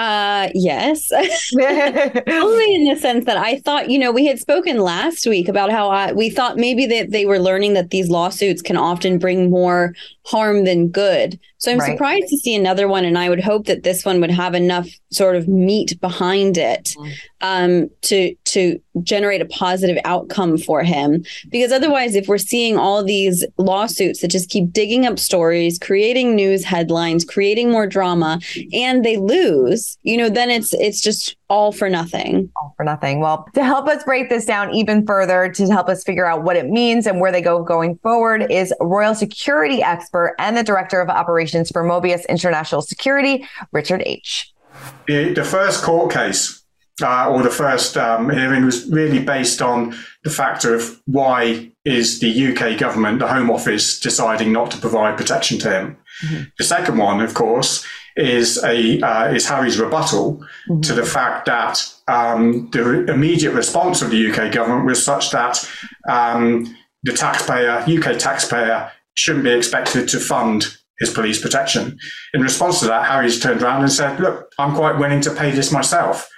Uh, 0.01 0.49
yes. 0.55 1.13
Only 1.13 2.75
in 2.75 2.85
the 2.85 2.97
sense 2.99 3.27
that 3.27 3.37
I 3.37 3.59
thought, 3.59 3.91
you 3.91 3.99
know, 3.99 4.11
we 4.11 4.25
had 4.25 4.39
spoken 4.39 4.79
last 4.79 5.27
week 5.27 5.47
about 5.47 5.71
how 5.71 5.91
I, 5.91 6.13
we 6.13 6.31
thought 6.31 6.57
maybe 6.57 6.87
that 6.87 7.11
they 7.11 7.27
were 7.27 7.39
learning 7.39 7.75
that 7.75 7.91
these 7.91 8.09
lawsuits 8.09 8.63
can 8.63 8.79
often 8.79 9.19
bring 9.19 9.51
more 9.51 9.95
harm 10.31 10.65
than 10.65 10.89
good. 10.89 11.39
So 11.59 11.73
I'm 11.73 11.79
right. 11.79 11.91
surprised 11.91 12.29
to 12.29 12.39
see 12.39 12.55
another 12.55 12.87
one, 12.87 13.05
and 13.05 13.19
I 13.19 13.29
would 13.29 13.41
hope 13.41 13.67
that 13.67 13.83
this 13.83 14.05
one 14.05 14.21
would 14.21 14.31
have 14.31 14.55
enough 14.55 14.89
sort 15.11 15.37
of 15.37 15.49
meat 15.49 16.01
behind 16.01 16.57
it 16.57 16.95
mm. 16.97 17.13
um, 17.41 17.91
to 18.03 18.35
to 18.47 18.81
generate 19.03 19.43
a 19.43 19.47
positive 19.47 19.99
outcome 20.05 20.57
for 20.57 20.83
him. 20.83 21.25
Because 21.51 21.73
otherwise, 21.73 22.15
if 22.15 22.29
we're 22.29 22.39
seeing 22.39 22.79
all 22.79 23.03
these 23.03 23.45
lawsuits 23.59 24.21
that 24.21 24.29
just 24.29 24.51
keep 24.51 24.73
digging 24.73 25.05
up 25.05 25.19
stories, 25.19 25.79
creating 25.79 26.37
news 26.37 26.65
headlines, 26.65 27.25
creating 27.25 27.71
more 27.71 27.87
drama, 27.87 28.41
and 28.73 29.05
they 29.05 29.17
lose, 29.17 29.99
you 30.03 30.17
know, 30.17 30.29
then 30.29 30.49
it's 30.49 30.73
it's 30.75 31.01
just 31.01 31.37
all 31.51 31.73
for 31.73 31.91
nothing. 31.91 32.51
All 32.57 32.73
for 32.77 32.85
nothing. 32.85 33.21
Well, 33.21 33.47
to 33.55 33.65
help 33.65 33.89
us 33.89 34.03
break 34.05 34.31
this 34.31 34.47
down 34.47 34.73
even 34.73 35.05
further, 35.05 35.51
to 35.53 35.67
help 35.67 35.89
us 35.89 36.05
figure 36.05 36.25
out 36.25 36.45
what 36.45 36.57
it 36.57 36.71
means 36.71 37.07
and 37.07 37.21
where 37.21 37.33
they 37.33 37.43
go 37.43 37.63
going 37.63 37.99
forward, 37.99 38.51
is 38.51 38.73
royal 38.81 39.15
security 39.15 39.83
expert 39.83 40.35
and 40.39 40.57
the 40.57 40.63
director 40.63 41.01
of 41.01 41.11
operations 41.11 41.69
for 41.71 41.85
Mobius 41.85 42.27
International 42.29 42.81
Security, 42.81 43.47
Richard 43.73 44.03
H. 44.07 44.55
The, 45.07 45.35
the 45.35 45.45
first 45.45 45.83
court 45.83 46.13
case, 46.13 46.63
uh, 47.03 47.29
or 47.29 47.43
the 47.43 47.51
first 47.51 47.97
um, 47.97 48.31
hearing, 48.31 48.65
was 48.65 48.89
really 48.89 49.19
based 49.19 49.61
on 49.61 49.95
the 50.23 50.31
factor 50.31 50.75
of 50.75 51.03
why 51.07 51.73
is 51.85 52.21
the 52.21 52.53
UK 52.53 52.79
government, 52.79 53.19
the 53.19 53.27
Home 53.27 53.51
Office, 53.51 53.99
deciding 53.99 54.53
not 54.53 54.71
to 54.71 54.79
provide 54.79 55.17
protection 55.17 55.59
to 55.59 55.71
him. 55.71 55.97
Mm-hmm. 56.25 56.43
The 56.59 56.65
second 56.65 56.99
one, 56.99 57.21
of 57.21 57.35
course, 57.35 57.85
is 58.17 58.63
a 58.65 59.01
uh, 59.01 59.33
is 59.33 59.47
Harry's 59.49 59.79
rebuttal 59.79 60.37
mm-hmm. 60.69 60.81
to 60.81 60.95
the 60.95 61.05
fact 61.05 61.47
that 61.47 61.83
um, 62.09 62.69
the 62.71 63.05
immediate 63.13 63.53
response 63.53 64.03
of 64.03 64.11
the 64.11 64.31
UK 64.31 64.53
government 64.53 64.87
was 64.87 65.05
such 65.05 65.31
that 65.31 65.69
um, 66.09 66.77
the 67.03 67.13
taxpayer, 67.13 67.85
UK 67.89 68.19
taxpayer, 68.19 68.91
shouldn't 69.15 69.45
be 69.45 69.53
expected 69.53 70.09
to 70.09 70.21
fund 70.21 70.77
his 70.99 71.11
police 71.11 71.41
protection. 71.41 71.99
In 72.35 72.43
response 72.43 72.81
to 72.81 72.87
that, 72.87 73.07
Harry's 73.07 73.41
turned 73.41 73.63
around 73.63 73.83
and 73.83 73.93
said, 73.93 74.21
"Look, 74.21 74.53
I'm 74.59 74.75
quite 74.75 74.99
willing 74.99 75.21
to 75.23 75.35
pay 75.35 75.51
this 75.51 75.73
myself." 75.73 76.29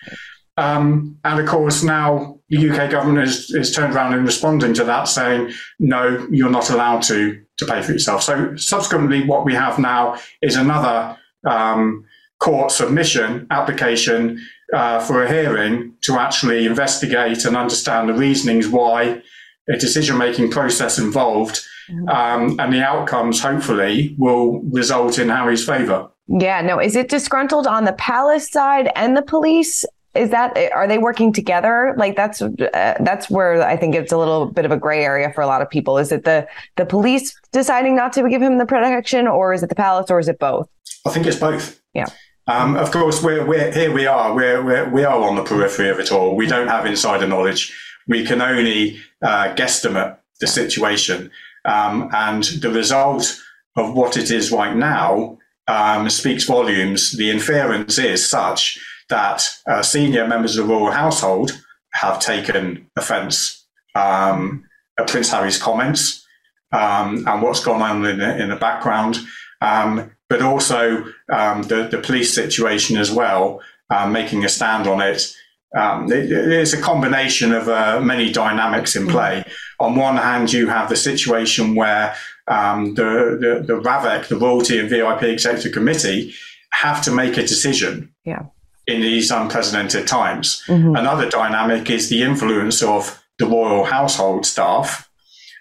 Um, 0.57 1.19
and 1.25 1.41
of 1.41 1.47
course, 1.47 1.83
now 1.83 2.39
the 2.51 2.71
UK 2.71 2.91
government 2.91 3.27
is, 3.27 3.51
is 3.51 3.75
turned 3.75 3.95
around 3.95 4.13
and 4.13 4.25
responding 4.27 4.75
to 4.75 4.85
that, 4.85 5.05
saying, 5.05 5.53
no, 5.79 6.27
you're 6.31 6.51
not 6.51 6.69
allowed 6.69 7.03
to, 7.05 7.43
to 7.57 7.67
pay 7.67 7.81
for 7.81 7.93
yourself. 7.93 8.23
So, 8.23 8.55
subsequently, 8.57 9.25
what 9.25 9.47
we 9.47 9.55
have 9.55 9.79
now 9.79 10.19
is 10.43 10.57
another 10.57 11.17
um, 11.47 12.05
court 12.39 12.71
submission 12.73 13.47
application 13.51 14.41
uh, 14.73 14.99
for 15.01 15.23
a 15.23 15.29
hearing 15.29 15.95
to 16.03 16.19
actually 16.19 16.67
investigate 16.67 17.45
and 17.45 17.57
understand 17.57 18.09
the 18.09 18.15
reasonings 18.15 18.69
why 18.69 19.23
a 19.69 19.77
decision 19.77 20.19
making 20.19 20.51
process 20.51 20.99
involved. 20.99 21.61
Mm-hmm. 21.91 22.09
Um, 22.09 22.61
and 22.61 22.73
the 22.73 22.83
outcomes, 22.83 23.41
hopefully, 23.41 24.15
will 24.19 24.63
result 24.63 25.19
in 25.19 25.29
Harry's 25.29 25.65
favour. 25.65 26.09
Yeah, 26.29 26.61
no. 26.63 26.81
Is 26.81 26.97
it 26.97 27.09
disgruntled 27.09 27.67
on 27.67 27.85
the 27.85 27.93
palace 27.93 28.51
side 28.51 28.91
and 28.95 29.17
the 29.17 29.23
police? 29.23 29.85
Is 30.15 30.31
that 30.31 30.57
are 30.73 30.87
they 30.87 30.99
working 30.99 31.33
together? 31.33 31.95
Like 31.97 32.17
that's 32.17 32.43
uh, 32.43 32.97
that's 33.01 33.31
where 33.31 33.63
i 33.63 33.77
think 33.77 33.95
it's 33.95 34.13
a 34.13 34.19
little 34.19 34.47
bit 34.47 34.65
of 34.65 34.71
a 34.71 34.77
gray 34.77 35.05
area 35.05 35.33
for 35.33 35.41
a 35.41 35.47
lot 35.47 35.63
of 35.63 35.71
people. 35.71 35.99
Is 35.99 36.13
it 36.13 36.25
the 36.25 36.47
the 36.77 36.85
police 36.85 37.35
deciding 37.53 37.97
not 37.97 38.13
to 38.15 38.29
give 38.29 38.43
him 38.43 38.59
the 38.59 38.67
protection 38.67 39.27
or 39.27 39.53
is 39.53 39.63
it 39.63 39.69
the 39.69 39.75
palace 39.75 40.11
or 40.11 40.19
is 40.19 40.29
it 40.29 40.39
both? 40.39 40.69
I 41.07 41.11
think 41.11 41.27
it's 41.27 41.39
both. 41.39 41.81
Yeah. 41.95 42.07
Um, 42.47 42.77
of 42.77 42.91
course 42.91 43.23
we're, 43.23 43.45
we're 43.47 43.73
here 43.73 43.93
we 43.93 44.07
are. 44.07 44.35
We're, 44.35 44.63
we're 44.63 44.89
we 44.91 45.05
are 45.05 45.21
on 45.23 45.37
the 45.37 45.45
periphery 45.45 45.89
of 45.89 45.99
it 45.99 46.13
all. 46.13 46.37
We 46.37 46.47
don't 46.47 46.69
have 46.69 46.87
insider 46.87 47.27
knowledge. 47.27 47.73
We 48.07 48.25
can 48.27 48.43
only 48.43 48.99
uh, 49.23 49.55
guesstimate 49.55 50.19
the 50.41 50.47
situation. 50.47 51.31
Um, 51.65 52.11
and 52.13 52.43
the 52.45 52.71
result 52.71 53.41
of 53.77 53.95
what 53.95 54.17
it 54.17 54.31
is 54.31 54.51
right 54.51 54.77
now 54.77 55.39
um, 55.69 56.11
speaks 56.11 56.45
volumes. 56.45 57.17
The 57.17 57.31
inference 57.31 57.99
is 57.99 58.29
such 58.29 58.79
that 59.09 59.49
uh, 59.67 59.83
senior 59.83 60.27
members 60.27 60.57
of 60.57 60.67
the 60.67 60.73
royal 60.73 60.91
household 60.91 61.53
have 61.93 62.19
taken 62.19 62.87
offence 62.97 63.67
um, 63.95 64.65
at 64.99 65.09
Prince 65.09 65.31
Harry's 65.31 65.59
comments 65.59 66.27
um, 66.73 67.25
and 67.27 67.43
what's 67.43 67.65
gone 67.65 67.83
on 67.83 68.05
in 68.05 68.19
the, 68.19 68.43
in 68.43 68.49
the 68.49 68.57
background, 68.57 69.19
um, 69.61 70.11
but 70.29 70.43
also 70.43 71.05
um, 71.31 71.63
the, 71.65 71.89
the 71.91 71.99
police 71.99 72.35
situation 72.35 72.97
as 72.97 73.11
well, 73.11 73.61
um, 73.91 74.13
making 74.13 74.45
a 74.45 74.49
stand 74.49 74.87
on 74.87 75.01
it. 75.01 75.35
Um, 75.77 76.11
it, 76.11 76.31
it's 76.31 76.73
a 76.73 76.81
combination 76.81 77.53
of 77.53 77.69
uh, 77.69 78.01
many 78.01 78.33
dynamics 78.33 78.97
in 78.97 79.07
play. 79.07 79.45
On 79.81 79.97
one 79.97 80.17
hand, 80.17 80.53
you 80.53 80.69
have 80.69 80.89
the 80.89 80.97
situation 80.97 81.75
where 81.75 82.15
the, 82.47 83.39
the, 83.41 83.65
the 83.67 83.81
RAVEC, 83.81 84.29
the 84.29 84.37
Royalty 84.37 84.79
and 84.79 84.89
VIP 84.89 85.25
Executive 85.25 85.73
Committee, 85.73 86.35
have 86.73 87.03
to 87.05 87.11
make 87.11 87.37
a 87.37 87.43
decision. 87.43 88.15
Yeah 88.25 88.47
in 88.87 89.01
these 89.01 89.31
unprecedented 89.31 90.07
times. 90.07 90.63
Mm-hmm. 90.67 90.97
Another 90.97 91.29
dynamic 91.29 91.91
is 91.91 92.09
the 92.09 92.23
influence 92.23 92.83
of 92.83 93.23
the 93.39 93.47
royal 93.47 93.85
household 93.85 94.47
staff. 94.47 95.09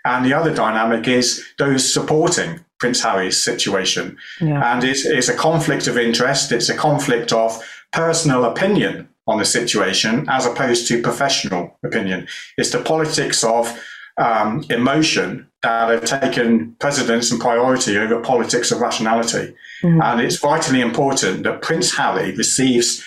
And 0.03 0.25
the 0.25 0.33
other 0.33 0.53
dynamic 0.53 1.07
is 1.07 1.45
those 1.59 1.91
supporting 1.91 2.65
Prince 2.79 3.03
Harry's 3.03 3.41
situation. 3.41 4.17
Yeah. 4.39 4.73
And 4.73 4.83
it's, 4.83 5.05
it's 5.05 5.29
a 5.29 5.35
conflict 5.35 5.87
of 5.87 5.97
interest, 5.97 6.51
it's 6.51 6.69
a 6.69 6.75
conflict 6.75 7.31
of 7.31 7.61
personal 7.93 8.45
opinion 8.45 9.07
on 9.27 9.37
the 9.37 9.45
situation 9.45 10.25
as 10.29 10.47
opposed 10.47 10.87
to 10.87 11.01
professional 11.01 11.77
opinion. 11.83 12.27
It's 12.57 12.71
the 12.71 12.81
politics 12.81 13.43
of 13.43 13.79
um, 14.17 14.65
emotion 14.69 15.50
that 15.63 15.89
have 15.89 16.21
taken 16.21 16.75
precedence 16.79 17.31
and 17.31 17.39
priority 17.39 17.97
over 17.97 18.19
politics 18.21 18.71
of 18.71 18.81
rationality. 18.81 19.53
Mm-hmm. 19.83 20.01
And 20.01 20.21
it's 20.21 20.37
vitally 20.37 20.81
important 20.81 21.43
that 21.43 21.61
Prince 21.61 21.95
Harry 21.95 22.35
receives 22.35 23.03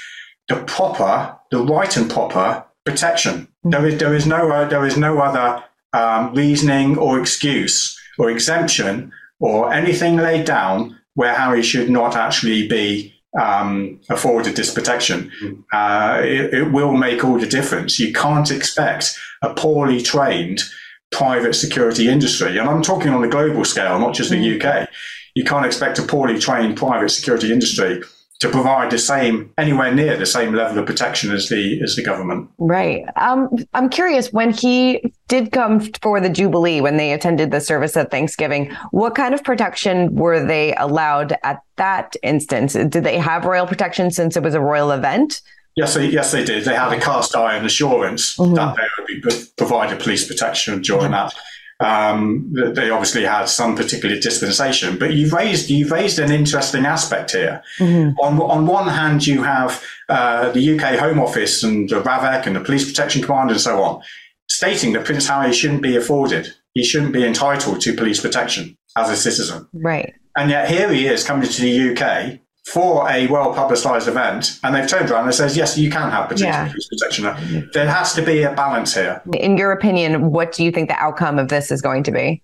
the 0.48 0.56
proper, 0.64 1.36
the 1.50 1.58
right 1.58 1.96
and 1.96 2.10
proper 2.10 2.64
protection. 2.84 3.48
Mm-hmm. 3.64 3.70
There 3.70 3.86
is 3.86 3.98
there 3.98 4.14
is 4.14 4.26
no 4.26 4.50
uh, 4.50 4.68
there 4.68 4.86
is 4.86 4.96
no 4.96 5.18
other 5.18 5.64
um, 5.92 6.34
reasoning 6.34 6.98
or 6.98 7.20
excuse 7.20 7.98
or 8.18 8.30
exemption 8.30 9.12
or 9.40 9.72
anything 9.72 10.16
laid 10.16 10.44
down 10.44 10.98
where 11.14 11.34
Harry 11.34 11.62
should 11.62 11.90
not 11.90 12.16
actually 12.16 12.68
be 12.68 13.12
um, 13.40 14.00
afforded 14.08 14.54
this 14.56 14.72
protection. 14.72 15.30
Mm-hmm. 15.42 15.60
Uh, 15.72 16.20
it, 16.22 16.54
it, 16.54 16.72
will 16.72 16.92
make 16.92 17.24
all 17.24 17.38
the 17.38 17.46
difference. 17.46 17.98
You 17.98 18.12
can't 18.12 18.50
expect 18.50 19.18
a 19.42 19.52
poorly 19.52 20.00
trained 20.02 20.62
private 21.10 21.54
security 21.54 22.08
industry, 22.08 22.58
and 22.58 22.68
I'm 22.68 22.82
talking 22.82 23.12
on 23.12 23.22
a 23.22 23.28
global 23.28 23.64
scale, 23.64 23.98
not 23.98 24.14
just 24.14 24.30
the 24.30 24.36
mm-hmm. 24.36 24.66
UK. 24.66 24.88
You 25.34 25.44
can't 25.44 25.66
expect 25.66 25.98
a 25.98 26.02
poorly 26.02 26.38
trained 26.38 26.76
private 26.76 27.10
security 27.10 27.52
industry 27.52 28.02
to 28.40 28.48
provide 28.50 28.90
the 28.90 28.98
same 28.98 29.52
anywhere 29.56 29.94
near 29.94 30.16
the 30.16 30.26
same 30.26 30.52
level 30.52 30.78
of 30.78 30.86
protection 30.86 31.32
as 31.32 31.48
the 31.48 31.80
as 31.82 31.96
the 31.96 32.02
government. 32.02 32.50
Right. 32.58 33.04
Um, 33.16 33.48
I'm 33.72 33.88
curious 33.88 34.32
when 34.32 34.52
he 34.52 35.12
did 35.28 35.52
come 35.52 35.80
for 36.02 36.20
the 36.20 36.28
Jubilee 36.28 36.80
when 36.80 36.96
they 36.96 37.12
attended 37.12 37.50
the 37.50 37.60
service 37.60 37.96
at 37.96 38.10
Thanksgiving. 38.10 38.70
What 38.90 39.14
kind 39.14 39.34
of 39.34 39.42
protection 39.42 40.14
were 40.14 40.44
they 40.44 40.74
allowed 40.74 41.36
at 41.42 41.62
that 41.76 42.16
instance? 42.22 42.74
Did 42.74 42.92
they 42.92 43.18
have 43.18 43.44
royal 43.44 43.66
protection 43.66 44.10
since 44.10 44.36
it 44.36 44.42
was 44.42 44.54
a 44.54 44.60
royal 44.60 44.90
event? 44.90 45.40
Yes, 45.76 45.94
they, 45.94 46.08
yes, 46.08 46.30
they 46.30 46.44
did. 46.44 46.64
They 46.64 46.74
had 46.74 46.92
a 46.92 47.00
cast 47.00 47.34
iron 47.34 47.64
assurance 47.64 48.36
mm-hmm. 48.36 48.54
that 48.54 48.76
they 48.76 48.86
would 48.96 49.06
be 49.06 49.46
provided 49.56 49.98
police 49.98 50.26
protection 50.26 50.82
during 50.82 51.10
that 51.10 51.34
um, 51.80 52.52
they 52.52 52.90
obviously 52.90 53.24
had 53.24 53.46
some 53.46 53.76
particular 53.76 54.18
dispensation. 54.18 54.98
But 54.98 55.14
you've 55.14 55.32
raised 55.32 55.70
you've 55.70 55.90
raised 55.90 56.18
an 56.18 56.30
interesting 56.30 56.86
aspect 56.86 57.32
here. 57.32 57.62
Mm-hmm. 57.78 58.18
On 58.20 58.40
on 58.40 58.66
one 58.66 58.88
hand, 58.88 59.26
you 59.26 59.42
have 59.42 59.82
uh, 60.08 60.50
the 60.50 60.78
UK 60.78 60.98
Home 60.98 61.18
Office 61.18 61.62
and 61.62 61.88
the 61.88 62.00
RAVEC 62.00 62.46
and 62.46 62.56
the 62.56 62.60
Police 62.60 62.88
Protection 62.88 63.22
Command 63.22 63.50
and 63.50 63.60
so 63.60 63.82
on, 63.82 64.02
stating 64.48 64.92
that 64.92 65.04
Prince 65.04 65.26
Harry 65.28 65.52
shouldn't 65.52 65.82
be 65.82 65.96
afforded, 65.96 66.54
he 66.74 66.84
shouldn't 66.84 67.12
be 67.12 67.24
entitled 67.24 67.80
to 67.82 67.94
police 67.94 68.20
protection 68.20 68.76
as 68.96 69.10
a 69.10 69.16
citizen. 69.16 69.66
Right. 69.72 70.14
And 70.36 70.50
yet 70.50 70.68
here 70.68 70.92
he 70.92 71.06
is 71.06 71.24
coming 71.24 71.48
to 71.48 71.62
the 71.62 71.92
UK 71.92 72.40
for 72.66 73.08
a 73.10 73.26
well 73.26 73.52
publicised 73.52 74.08
event, 74.08 74.58
and 74.62 74.74
they've 74.74 74.88
turned 74.88 75.10
around 75.10 75.26
and 75.26 75.34
says, 75.34 75.56
yes, 75.56 75.76
you 75.76 75.90
can 75.90 76.10
have 76.10 76.28
particular 76.28 76.66
yeah. 76.66 76.72
protection. 76.88 77.70
There 77.72 77.88
has 77.88 78.14
to 78.14 78.22
be 78.22 78.42
a 78.42 78.52
balance 78.54 78.94
here. 78.94 79.20
In 79.34 79.58
your 79.58 79.72
opinion, 79.72 80.30
what 80.30 80.52
do 80.52 80.64
you 80.64 80.70
think 80.70 80.88
the 80.88 80.98
outcome 80.98 81.38
of 81.38 81.48
this 81.48 81.70
is 81.70 81.82
going 81.82 82.02
to 82.04 82.10
be? 82.12 82.42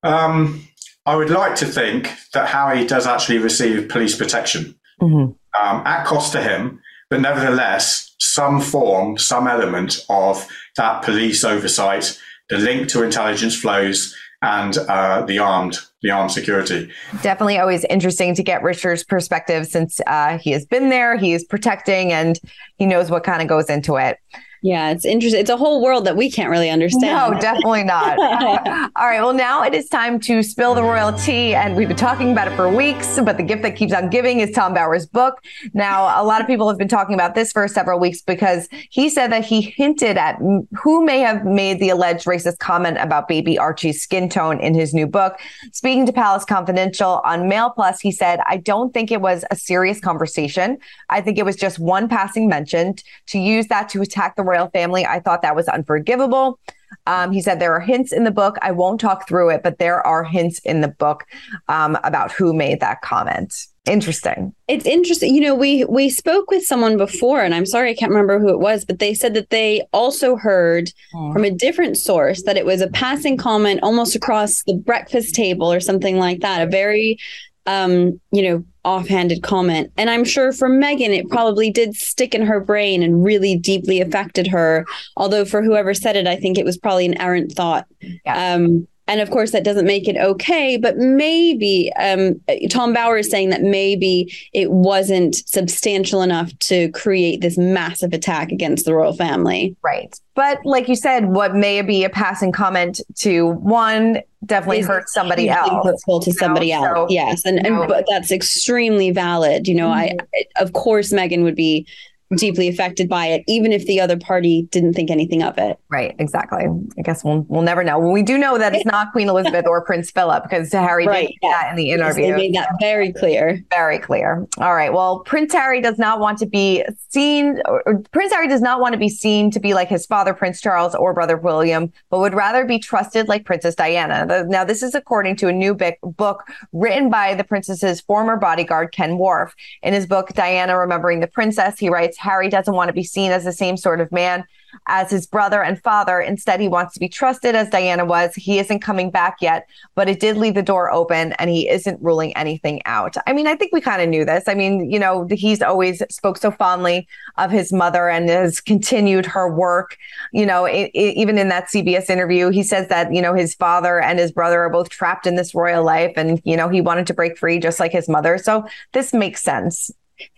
um, 0.02 0.66
I 1.04 1.14
would 1.14 1.30
like 1.30 1.54
to 1.56 1.66
think 1.66 2.10
that 2.32 2.48
Harry 2.48 2.86
does 2.86 3.06
actually 3.06 3.38
receive 3.38 3.88
police 3.88 4.16
protection 4.16 4.74
mm-hmm. 5.00 5.32
um, 5.62 5.86
at 5.86 6.06
cost 6.06 6.32
to 6.32 6.42
him, 6.42 6.80
but 7.10 7.20
nevertheless, 7.20 8.14
some 8.18 8.60
form, 8.60 9.18
some 9.18 9.46
element 9.46 10.04
of 10.08 10.48
that 10.76 11.02
police 11.02 11.44
oversight, 11.44 12.18
the 12.48 12.58
link 12.58 12.88
to 12.88 13.02
intelligence 13.02 13.56
flows, 13.56 14.16
and 14.46 14.78
uh, 14.88 15.22
the 15.22 15.38
armed 15.38 15.78
the 16.02 16.10
armed 16.10 16.30
security. 16.30 16.90
Definitely 17.22 17.58
always 17.58 17.84
interesting 17.84 18.34
to 18.36 18.42
get 18.42 18.62
Richard's 18.62 19.02
perspective 19.02 19.66
since 19.66 20.00
uh, 20.06 20.38
he 20.38 20.52
has 20.52 20.64
been 20.64 20.88
there, 20.88 21.16
he 21.16 21.32
is 21.32 21.44
protecting, 21.44 22.12
and 22.12 22.38
he 22.76 22.86
knows 22.86 23.10
what 23.10 23.24
kind 23.24 23.42
of 23.42 23.48
goes 23.48 23.68
into 23.68 23.96
it. 23.96 24.18
Yeah, 24.66 24.90
it's 24.90 25.04
interesting. 25.04 25.40
It's 25.40 25.48
a 25.48 25.56
whole 25.56 25.80
world 25.80 26.06
that 26.06 26.16
we 26.16 26.28
can't 26.28 26.50
really 26.50 26.70
understand. 26.70 27.32
No, 27.32 27.38
definitely 27.38 27.84
not. 27.84 28.18
All 28.96 29.06
right. 29.06 29.20
Well, 29.20 29.32
now 29.32 29.62
it 29.62 29.74
is 29.74 29.88
time 29.88 30.18
to 30.20 30.42
spill 30.42 30.74
the 30.74 30.82
royal 30.82 31.12
tea. 31.12 31.54
And 31.54 31.76
we've 31.76 31.86
been 31.86 31.96
talking 31.96 32.32
about 32.32 32.48
it 32.48 32.56
for 32.56 32.68
weeks, 32.68 33.20
but 33.20 33.36
the 33.36 33.44
gift 33.44 33.62
that 33.62 33.76
keeps 33.76 33.92
on 33.92 34.10
giving 34.10 34.40
is 34.40 34.50
Tom 34.50 34.74
Bower's 34.74 35.06
book. 35.06 35.40
Now, 35.72 36.20
a 36.20 36.24
lot 36.24 36.40
of 36.40 36.48
people 36.48 36.68
have 36.68 36.78
been 36.78 36.88
talking 36.88 37.14
about 37.14 37.36
this 37.36 37.52
for 37.52 37.68
several 37.68 38.00
weeks 38.00 38.20
because 38.22 38.68
he 38.90 39.08
said 39.08 39.30
that 39.30 39.44
he 39.44 39.60
hinted 39.60 40.16
at 40.16 40.36
who 40.82 41.04
may 41.04 41.20
have 41.20 41.44
made 41.44 41.78
the 41.78 41.90
alleged 41.90 42.26
racist 42.26 42.58
comment 42.58 42.98
about 42.98 43.28
baby 43.28 43.56
Archie's 43.56 44.02
skin 44.02 44.28
tone 44.28 44.58
in 44.58 44.74
his 44.74 44.92
new 44.92 45.06
book. 45.06 45.38
Speaking 45.74 46.06
to 46.06 46.12
Palace 46.12 46.44
Confidential 46.44 47.20
on 47.24 47.48
Mail 47.48 47.70
Plus, 47.70 48.00
he 48.00 48.10
said, 48.10 48.40
I 48.48 48.56
don't 48.56 48.92
think 48.92 49.12
it 49.12 49.20
was 49.20 49.44
a 49.52 49.54
serious 49.54 50.00
conversation. 50.00 50.78
I 51.08 51.20
think 51.20 51.38
it 51.38 51.44
was 51.44 51.54
just 51.54 51.78
one 51.78 52.08
passing 52.08 52.48
mention 52.48 52.96
to 53.28 53.38
use 53.38 53.68
that 53.68 53.88
to 53.90 54.02
attack 54.02 54.34
the 54.34 54.42
royal 54.42 54.55
royal 54.56 54.70
family. 54.70 55.04
I 55.04 55.20
thought 55.20 55.42
that 55.42 55.56
was 55.56 55.68
unforgivable. 55.68 56.58
Um, 57.06 57.32
he 57.32 57.40
said 57.40 57.60
there 57.60 57.74
are 57.74 57.80
hints 57.80 58.12
in 58.12 58.24
the 58.24 58.30
book. 58.30 58.56
I 58.62 58.72
won't 58.72 59.00
talk 59.00 59.28
through 59.28 59.50
it, 59.50 59.62
but 59.62 59.78
there 59.78 60.04
are 60.06 60.24
hints 60.24 60.58
in 60.60 60.80
the 60.80 60.88
book 60.88 61.24
um, 61.68 61.98
about 62.04 62.32
who 62.32 62.52
made 62.52 62.80
that 62.80 63.02
comment. 63.02 63.54
Interesting. 63.86 64.52
It's 64.66 64.86
interesting. 64.86 65.34
You 65.34 65.42
know, 65.42 65.54
we 65.54 65.84
we 65.84 66.10
spoke 66.10 66.50
with 66.50 66.64
someone 66.64 66.96
before, 66.96 67.40
and 67.42 67.54
I'm 67.54 67.66
sorry 67.66 67.90
I 67.90 67.94
can't 67.94 68.10
remember 68.10 68.40
who 68.40 68.48
it 68.48 68.58
was, 68.58 68.84
but 68.84 68.98
they 68.98 69.14
said 69.14 69.34
that 69.34 69.50
they 69.50 69.86
also 69.92 70.34
heard 70.34 70.90
oh. 71.14 71.32
from 71.32 71.44
a 71.44 71.52
different 71.52 71.96
source 71.96 72.42
that 72.42 72.56
it 72.56 72.66
was 72.66 72.80
a 72.80 72.88
passing 72.88 73.36
comment 73.36 73.80
almost 73.84 74.16
across 74.16 74.64
the 74.64 74.74
breakfast 74.74 75.36
table 75.36 75.72
or 75.72 75.78
something 75.78 76.18
like 76.18 76.40
that. 76.40 76.62
A 76.62 76.66
very 76.66 77.18
um, 77.66 78.20
you 78.32 78.42
know, 78.42 78.64
offhanded 78.86 79.42
comment. 79.42 79.92
And 79.96 80.08
I'm 80.08 80.24
sure 80.24 80.52
for 80.52 80.70
Meghan, 80.70 81.08
it 81.08 81.28
probably 81.28 81.70
did 81.70 81.94
stick 81.94 82.34
in 82.34 82.42
her 82.42 82.60
brain 82.60 83.02
and 83.02 83.24
really 83.24 83.56
deeply 83.56 84.00
affected 84.00 84.46
her. 84.46 84.86
Although 85.16 85.44
for 85.44 85.62
whoever 85.62 85.92
said 85.92 86.16
it, 86.16 86.26
I 86.26 86.36
think 86.36 86.56
it 86.56 86.64
was 86.64 86.78
probably 86.78 87.04
an 87.06 87.20
errant 87.20 87.52
thought. 87.52 87.86
Yeah. 88.24 88.54
Um, 88.54 88.86
and 89.08 89.20
of 89.20 89.30
course, 89.30 89.52
that 89.52 89.64
doesn't 89.64 89.86
make 89.86 90.08
it 90.08 90.16
okay, 90.16 90.76
but 90.76 90.96
maybe 90.96 91.92
um, 91.98 92.40
Tom 92.70 92.92
Bower 92.92 93.18
is 93.18 93.30
saying 93.30 93.50
that 93.50 93.62
maybe 93.62 94.34
it 94.52 94.70
wasn't 94.70 95.36
substantial 95.48 96.22
enough 96.22 96.56
to 96.60 96.90
create 96.90 97.40
this 97.40 97.56
massive 97.56 98.12
attack 98.12 98.50
against 98.50 98.84
the 98.84 98.94
royal 98.94 99.12
family. 99.12 99.76
Right. 99.82 100.18
But 100.34 100.58
like 100.64 100.88
you 100.88 100.96
said, 100.96 101.26
what 101.28 101.54
may 101.54 101.80
be 101.82 102.04
a 102.04 102.10
passing 102.10 102.52
comment 102.52 103.00
to 103.16 103.52
one 103.52 104.20
definitely 104.44 104.82
hurt 104.82 105.08
somebody 105.08 105.48
else. 105.48 105.84
Hurtful 105.84 106.20
to 106.20 106.32
somebody 106.32 106.70
know? 106.70 106.84
else. 106.84 107.10
So, 107.10 107.14
yes. 107.14 107.44
And, 107.44 107.64
and 107.64 107.88
but 107.88 108.04
that's 108.08 108.30
extremely 108.30 109.10
valid. 109.10 109.66
You 109.66 109.74
know, 109.76 109.88
mm-hmm. 109.88 110.20
I, 110.34 110.60
of 110.60 110.72
course, 110.72 111.12
Meghan 111.12 111.42
would 111.42 111.56
be 111.56 111.86
deeply 112.34 112.68
affected 112.68 113.08
by 113.08 113.26
it, 113.26 113.44
even 113.46 113.72
if 113.72 113.86
the 113.86 114.00
other 114.00 114.18
party 114.18 114.62
didn't 114.70 114.94
think 114.94 115.10
anything 115.10 115.42
of 115.42 115.56
it. 115.58 115.78
Right, 115.88 116.14
exactly. 116.18 116.66
I 116.98 117.02
guess 117.02 117.22
we'll 117.22 117.46
we'll 117.48 117.62
never 117.62 117.84
know. 117.84 117.98
Well, 117.98 118.12
we 118.12 118.22
do 118.22 118.36
know 118.38 118.58
that 118.58 118.74
it's 118.74 118.84
not 118.86 119.12
Queen 119.12 119.28
Elizabeth 119.28 119.66
or 119.66 119.82
Prince 119.82 120.10
Philip 120.10 120.42
because 120.42 120.72
Harry 120.72 121.06
right, 121.06 121.28
did 121.28 121.36
yeah. 121.42 121.50
that 121.50 121.70
in 121.70 121.76
the 121.76 121.90
interview. 121.90 122.26
They 122.26 122.36
made 122.36 122.54
that 122.54 122.70
very 122.80 123.12
clear. 123.12 123.62
Very 123.70 123.98
clear. 123.98 124.46
All 124.58 124.74
right. 124.74 124.92
Well, 124.92 125.20
Prince 125.20 125.52
Harry 125.52 125.80
does 125.80 125.98
not 125.98 126.20
want 126.20 126.38
to 126.38 126.46
be 126.46 126.84
seen. 127.08 127.60
Or, 127.66 128.02
Prince 128.12 128.32
Harry 128.32 128.48
does 128.48 128.62
not 128.62 128.80
want 128.80 128.92
to 128.92 128.98
be 128.98 129.08
seen 129.08 129.50
to 129.52 129.60
be 129.60 129.74
like 129.74 129.88
his 129.88 130.06
father, 130.06 130.34
Prince 130.34 130.60
Charles, 130.60 130.94
or 130.94 131.14
brother 131.14 131.36
William, 131.36 131.92
but 132.10 132.18
would 132.20 132.34
rather 132.34 132.64
be 132.64 132.78
trusted 132.78 133.28
like 133.28 133.44
Princess 133.44 133.74
Diana. 133.74 134.26
The, 134.26 134.44
now, 134.48 134.64
this 134.64 134.82
is 134.82 134.94
according 134.94 135.36
to 135.36 135.48
a 135.48 135.52
new 135.52 135.74
book 135.74 136.44
written 136.72 137.10
by 137.10 137.34
the 137.34 137.44
princess's 137.44 138.00
former 138.00 138.36
bodyguard, 138.36 138.92
Ken 138.92 139.18
Wharf. 139.18 139.54
In 139.82 139.94
his 139.94 140.06
book, 140.06 140.32
Diana 140.34 140.78
Remembering 140.78 141.20
the 141.20 141.26
Princess, 141.26 141.78
he 141.78 141.88
writes, 141.88 142.15
Harry 142.16 142.48
doesn't 142.48 142.74
want 142.74 142.88
to 142.88 142.94
be 142.94 143.04
seen 143.04 143.32
as 143.32 143.44
the 143.44 143.52
same 143.52 143.76
sort 143.76 144.00
of 144.00 144.10
man 144.12 144.44
as 144.86 145.10
his 145.10 145.26
brother 145.26 145.62
and 145.62 145.82
father. 145.82 146.20
Instead, 146.20 146.60
he 146.60 146.68
wants 146.68 146.94
to 146.94 147.00
be 147.00 147.08
trusted 147.08 147.54
as 147.54 147.70
Diana 147.70 148.04
was. 148.04 148.34
He 148.34 148.58
isn't 148.58 148.80
coming 148.80 149.10
back 149.10 149.38
yet, 149.40 149.68
but 149.94 150.08
it 150.08 150.20
did 150.20 150.36
leave 150.36 150.54
the 150.54 150.62
door 150.62 150.90
open 150.90 151.32
and 151.34 151.50
he 151.50 151.68
isn't 151.68 152.00
ruling 152.02 152.36
anything 152.36 152.82
out. 152.84 153.16
I 153.26 153.32
mean, 153.32 153.46
I 153.46 153.56
think 153.56 153.72
we 153.72 153.80
kind 153.80 154.02
of 154.02 154.08
knew 154.08 154.24
this. 154.24 154.44
I 154.46 154.54
mean, 154.54 154.90
you 154.90 154.98
know, 154.98 155.26
he's 155.30 155.62
always 155.62 156.02
spoke 156.10 156.38
so 156.38 156.50
fondly 156.50 157.08
of 157.36 157.50
his 157.50 157.72
mother 157.72 158.08
and 158.08 158.28
has 158.28 158.60
continued 158.60 159.26
her 159.26 159.50
work. 159.50 159.96
You 160.32 160.46
know, 160.46 160.64
it, 160.64 160.90
it, 160.94 161.16
even 161.16 161.38
in 161.38 161.48
that 161.48 161.68
CBS 161.68 162.10
interview, 162.10 162.50
he 162.50 162.62
says 162.62 162.88
that, 162.88 163.12
you 163.12 163.22
know, 163.22 163.34
his 163.34 163.54
father 163.54 164.00
and 164.00 164.18
his 164.18 164.32
brother 164.32 164.60
are 164.60 164.70
both 164.70 164.88
trapped 164.88 165.26
in 165.26 165.36
this 165.36 165.54
royal 165.54 165.84
life 165.84 166.12
and, 166.16 166.40
you 166.44 166.56
know, 166.56 166.68
he 166.68 166.80
wanted 166.80 167.06
to 167.08 167.14
break 167.14 167.38
free 167.38 167.58
just 167.58 167.80
like 167.80 167.92
his 167.92 168.08
mother. 168.08 168.38
So 168.38 168.66
this 168.92 169.12
makes 169.12 169.42
sense. 169.42 169.90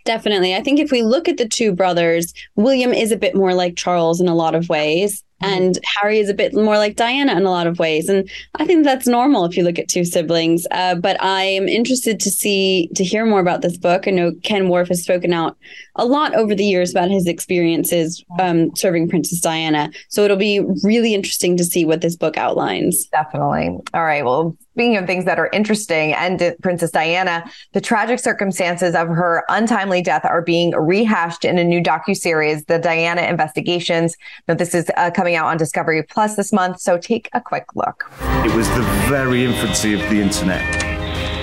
Definitely. 0.05 0.55
I 0.55 0.63
think 0.63 0.81
if 0.81 0.91
we 0.91 1.03
look 1.03 1.29
at 1.29 1.37
the 1.37 1.49
two 1.49 1.73
brothers, 1.73 2.33
William 2.57 2.93
is 2.93 3.13
a 3.13 3.17
bit 3.17 3.35
more 3.35 3.55
like 3.55 3.77
Charles 3.77 4.21
in 4.21 4.29
a 4.29 4.35
lot 4.35 4.55
of 4.55 4.69
ways. 4.69 5.23
Mm-hmm. 5.42 5.52
And 5.52 5.78
Harry 5.85 6.18
is 6.18 6.28
a 6.28 6.35
bit 6.35 6.54
more 6.54 6.78
like 6.78 6.97
Diana 6.97 7.37
in 7.37 7.47
a 7.47 7.50
lot 7.50 7.66
of 7.66 7.78
ways. 7.78 8.09
And 8.09 8.28
I 8.57 8.66
think 8.66 8.85
that's 8.85 9.07
normal 9.07 9.45
if 9.45 9.57
you 9.57 9.62
look 9.62 9.78
at 9.78 9.88
two 9.88 10.04
siblings. 10.04 10.66
Uh, 10.71 10.97
but 10.97 11.23
I 11.23 11.42
am 11.42 11.68
interested 11.68 12.18
to 12.21 12.30
see, 12.30 12.88
to 12.95 13.04
hear 13.04 13.25
more 13.25 13.40
about 13.40 13.62
this 13.62 13.76
book. 13.76 14.09
I 14.09 14.11
know 14.11 14.33
Ken 14.42 14.68
Wharf 14.68 14.88
has 14.88 15.02
spoken 15.02 15.33
out 15.33 15.57
a 15.97 16.04
lot 16.04 16.35
over 16.35 16.54
the 16.54 16.64
years 16.64 16.90
about 16.90 17.11
his 17.11 17.26
experiences 17.26 18.25
um, 18.40 18.75
serving 18.76 19.09
Princess 19.09 19.40
Diana. 19.40 19.90
So 20.09 20.25
it'll 20.25 20.37
be 20.37 20.61
really 20.83 21.14
interesting 21.14 21.57
to 21.57 21.64
see 21.64 21.85
what 21.85 22.00
this 22.00 22.16
book 22.16 22.37
outlines. 22.37 23.07
Definitely. 23.09 23.78
All 23.95 24.04
right. 24.04 24.25
Well, 24.25 24.57
speaking 24.75 24.97
of 24.97 25.07
things 25.07 25.25
that 25.25 25.40
are 25.40 25.50
interesting 25.52 26.12
and 26.14 26.54
Princess 26.62 26.92
Diana, 26.92 27.45
the 27.73 27.80
tragic 27.80 28.21
circumstances 28.21 28.95
of 28.95 29.09
her 29.09 29.45
untimely 29.49 30.02
death 30.02 30.25
are 30.25 30.42
being 30.42 30.71
rehashed 30.71 31.45
in 31.45 31.59
a 31.59 31.64
new 31.64 31.83
docu-series, 31.83 32.64
The 32.66 32.78
Diana 32.78 33.23
Investigations. 33.23 34.16
Now, 34.47 34.54
this 34.54 34.76
is 34.76 34.88
uh, 34.97 35.11
coming 35.11 35.28
out 35.35 35.47
on 35.47 35.57
Discovery 35.57 36.03
Plus 36.03 36.37
this 36.37 36.53
month, 36.53 36.81
so 36.81 36.99
take 36.99 37.29
a 37.33 37.41
quick 37.41 37.75
look. 37.75 38.11
It 38.21 38.55
was 38.55 38.69
the 38.71 38.83
very 39.09 39.45
infancy 39.45 39.95
of 39.95 40.01
the 40.11 40.21
internet. 40.21 40.88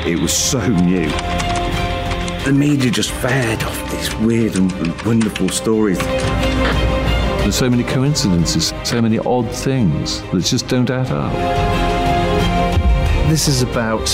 It 0.07 0.19
was 0.19 0.33
so 0.33 0.59
new. 0.67 1.09
The 2.45 2.53
media 2.53 2.91
just 2.91 3.11
fed 3.11 3.63
off 3.63 3.91
these 3.91 4.13
weird 4.17 4.55
and 4.55 5.01
wonderful 5.01 5.49
stories. 5.49 5.97
There's 5.97 7.55
so 7.55 7.69
many 7.69 7.83
coincidences, 7.83 8.73
so 8.83 9.01
many 9.01 9.19
odd 9.19 9.49
things 9.51 10.21
that 10.31 10.43
just 10.43 10.67
don't 10.67 10.89
add 10.89 11.11
up. 11.11 11.33
This 13.29 13.47
is 13.47 13.61
about 13.61 14.07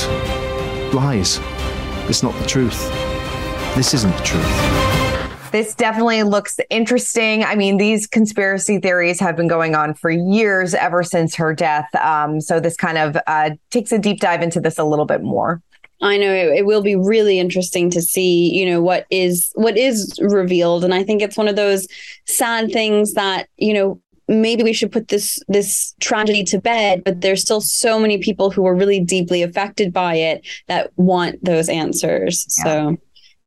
lies. 0.93 1.39
It's 2.09 2.23
not 2.23 2.33
the 2.39 2.45
truth. 2.45 2.89
This 3.75 3.93
isn't 3.93 4.15
the 4.17 4.23
truth. 4.23 4.90
This 5.51 5.75
definitely 5.75 6.23
looks 6.23 6.59
interesting. 6.69 7.43
I 7.43 7.55
mean, 7.55 7.77
these 7.77 8.07
conspiracy 8.07 8.79
theories 8.79 9.19
have 9.19 9.35
been 9.35 9.47
going 9.47 9.75
on 9.75 9.93
for 9.93 10.09
years, 10.09 10.73
ever 10.73 11.03
since 11.03 11.35
her 11.35 11.53
death. 11.53 11.93
Um, 11.95 12.39
so 12.39 12.59
this 12.59 12.77
kind 12.77 12.97
of 12.97 13.17
uh, 13.27 13.51
takes 13.69 13.91
a 13.91 13.99
deep 13.99 14.21
dive 14.21 14.41
into 14.41 14.61
this 14.61 14.77
a 14.77 14.83
little 14.83 15.05
bit 15.05 15.21
more. 15.21 15.61
I 16.01 16.17
know 16.17 16.33
it, 16.33 16.59
it, 16.59 16.65
will 16.65 16.81
be 16.81 16.95
really 16.95 17.37
interesting 17.37 17.91
to 17.91 18.01
see, 18.01 18.51
you 18.57 18.65
know, 18.65 18.81
what 18.81 19.05
is 19.11 19.51
what 19.53 19.77
is 19.77 20.17
revealed, 20.19 20.83
and 20.83 20.95
I 20.95 21.03
think 21.03 21.21
it's 21.21 21.37
one 21.37 21.47
of 21.47 21.55
those 21.55 21.87
sad 22.25 22.71
things 22.71 23.13
that 23.13 23.47
you 23.57 23.73
know 23.73 24.01
maybe 24.27 24.63
we 24.63 24.73
should 24.73 24.91
put 24.91 25.09
this 25.09 25.39
this 25.47 25.93
tragedy 25.99 26.43
to 26.45 26.59
bed 26.59 27.03
but 27.03 27.21
there's 27.21 27.41
still 27.41 27.59
so 27.59 27.99
many 27.99 28.17
people 28.17 28.49
who 28.49 28.65
are 28.65 28.73
really 28.73 28.99
deeply 28.99 29.43
affected 29.43 29.91
by 29.91 30.15
it 30.15 30.47
that 30.67 30.91
want 30.95 31.43
those 31.43 31.67
answers 31.67 32.47
yeah. 32.57 32.63
so 32.63 32.97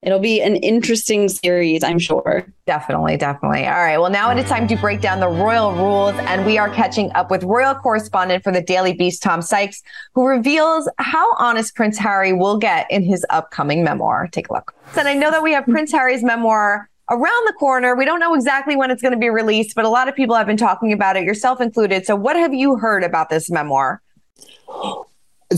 it'll 0.05 0.19
be 0.19 0.41
an 0.41 0.57
interesting 0.57 1.29
series 1.29 1.83
i'm 1.83 1.99
sure 1.99 2.47
definitely 2.67 3.17
definitely 3.17 3.67
all 3.67 3.73
right 3.73 3.99
well 3.99 4.11
now 4.11 4.31
it 4.31 4.39
is 4.39 4.49
time 4.49 4.67
to 4.69 4.77
break 4.77 5.01
down 5.01 5.21
the 5.21 5.29
royal 5.29 5.73
rules 5.73 6.15
and 6.27 6.45
we 6.45 6.59
are 6.59 6.69
catching 6.71 7.11
up 7.13 7.31
with 7.31 7.43
royal 7.43 7.75
correspondent 7.75 8.43
for 8.45 8.53
the 8.53 8.63
daily 8.63 8.93
beast 8.93 9.23
tom 9.23 9.43
sykes 9.43 9.83
who 10.15 10.27
reveals 10.27 10.89
how 10.99 11.35
honest 11.37 11.75
prince 11.75 11.99
harry 11.99 12.33
will 12.33 12.59
get 12.59 12.91
in 12.91 13.03
his 13.03 13.25
upcoming 13.31 13.83
memoir 13.83 14.29
take 14.29 14.49
a 14.49 14.53
look 14.53 14.75
and 14.97 15.09
i 15.09 15.15
know 15.15 15.31
that 15.31 15.43
we 15.43 15.53
have 15.53 15.65
prince 15.65 15.91
harry's 15.91 16.23
memoir 16.23 16.89
around 17.11 17.47
the 17.47 17.53
corner. 17.53 17.95
We 17.95 18.05
don't 18.05 18.21
know 18.21 18.35
exactly 18.35 18.77
when 18.77 18.91
it's 18.91 19.03
going 19.03 19.13
to 19.13 19.19
be 19.19 19.29
released, 19.29 19.75
but 19.75 19.85
a 19.85 19.89
lot 19.89 20.09
of 20.09 20.15
people 20.15 20.35
have 20.37 20.47
been 20.47 20.57
talking 20.57 20.93
about 20.93 21.17
it, 21.17 21.25
yourself 21.25 21.61
included. 21.61 22.07
So, 22.07 22.17
what 22.17 22.37
have 22.37 22.55
you 22.55 22.77
heard 22.77 23.05
about 23.05 23.29
this 23.29 23.51
memoir? 23.51 24.01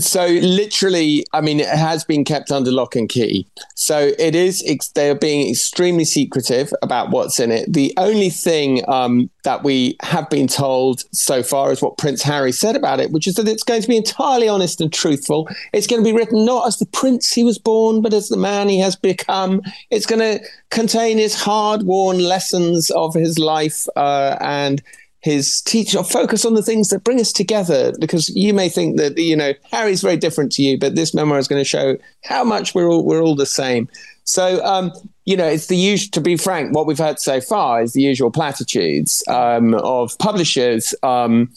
So 0.01 0.25
literally, 0.25 1.25
I 1.33 1.41
mean, 1.41 1.59
it 1.59 1.67
has 1.67 2.03
been 2.03 2.23
kept 2.23 2.51
under 2.51 2.71
lock 2.71 2.95
and 2.95 3.09
key. 3.09 3.47
So 3.75 4.11
it 4.17 4.35
is. 4.35 4.63
They 4.95 5.09
are 5.09 5.15
being 5.15 5.49
extremely 5.49 6.05
secretive 6.05 6.73
about 6.81 7.11
what's 7.11 7.39
in 7.39 7.51
it. 7.51 7.71
The 7.71 7.93
only 7.97 8.29
thing 8.29 8.83
um, 8.87 9.29
that 9.43 9.63
we 9.63 9.95
have 10.01 10.29
been 10.29 10.47
told 10.47 11.03
so 11.13 11.43
far 11.43 11.71
is 11.71 11.81
what 11.81 11.97
Prince 11.97 12.21
Harry 12.23 12.51
said 12.51 12.75
about 12.75 12.99
it, 12.99 13.11
which 13.11 13.27
is 13.27 13.35
that 13.35 13.47
it's 13.47 13.63
going 13.63 13.81
to 13.81 13.87
be 13.87 13.97
entirely 13.97 14.47
honest 14.47 14.81
and 14.81 14.91
truthful. 14.91 15.49
It's 15.73 15.87
going 15.87 16.03
to 16.03 16.09
be 16.09 16.15
written 16.15 16.45
not 16.45 16.67
as 16.67 16.77
the 16.77 16.85
prince 16.85 17.31
he 17.31 17.43
was 17.43 17.57
born, 17.57 18.01
but 18.01 18.13
as 18.13 18.29
the 18.29 18.37
man 18.37 18.69
he 18.69 18.79
has 18.79 18.95
become. 18.95 19.61
It's 19.89 20.05
going 20.05 20.19
to 20.19 20.45
contain 20.69 21.17
his 21.17 21.35
hard-worn 21.35 22.19
lessons 22.19 22.89
of 22.91 23.13
his 23.13 23.39
life 23.39 23.87
uh, 23.95 24.37
and 24.41 24.81
his 25.27 25.59
teacher 25.61 26.03
focus 26.03 26.45
on 26.45 26.53
the 26.53 26.63
things 26.63 26.87
that 26.87 27.03
bring 27.03 27.19
us 27.19 27.33
together 27.33 27.91
because 27.99 28.29
you 28.29 28.53
may 28.53 28.69
think 28.69 28.95
that 28.95 29.17
you 29.17 29.35
know 29.35 29.53
harry's 29.71 30.01
very 30.01 30.15
different 30.15 30.53
to 30.53 30.63
you 30.63 30.77
but 30.77 30.95
this 30.95 31.13
memoir 31.13 31.37
is 31.37 31.49
going 31.49 31.59
to 31.59 31.67
show 31.67 31.97
how 32.23 32.45
much 32.45 32.73
we're 32.73 32.87
all 32.87 33.03
we're 33.03 33.21
all 33.21 33.35
the 33.35 33.45
same 33.45 33.89
so 34.23 34.63
um, 34.63 34.89
you 35.25 35.35
know 35.35 35.45
it's 35.45 35.67
the 35.67 35.75
usual 35.75 36.09
to 36.11 36.21
be 36.21 36.37
frank 36.37 36.73
what 36.73 36.87
we've 36.87 36.97
heard 36.97 37.19
so 37.19 37.41
far 37.41 37.81
is 37.81 37.91
the 37.91 38.01
usual 38.01 38.31
platitudes 38.31 39.21
um, 39.27 39.73
of 39.73 40.17
publishers 40.17 40.95
um, 41.03 41.49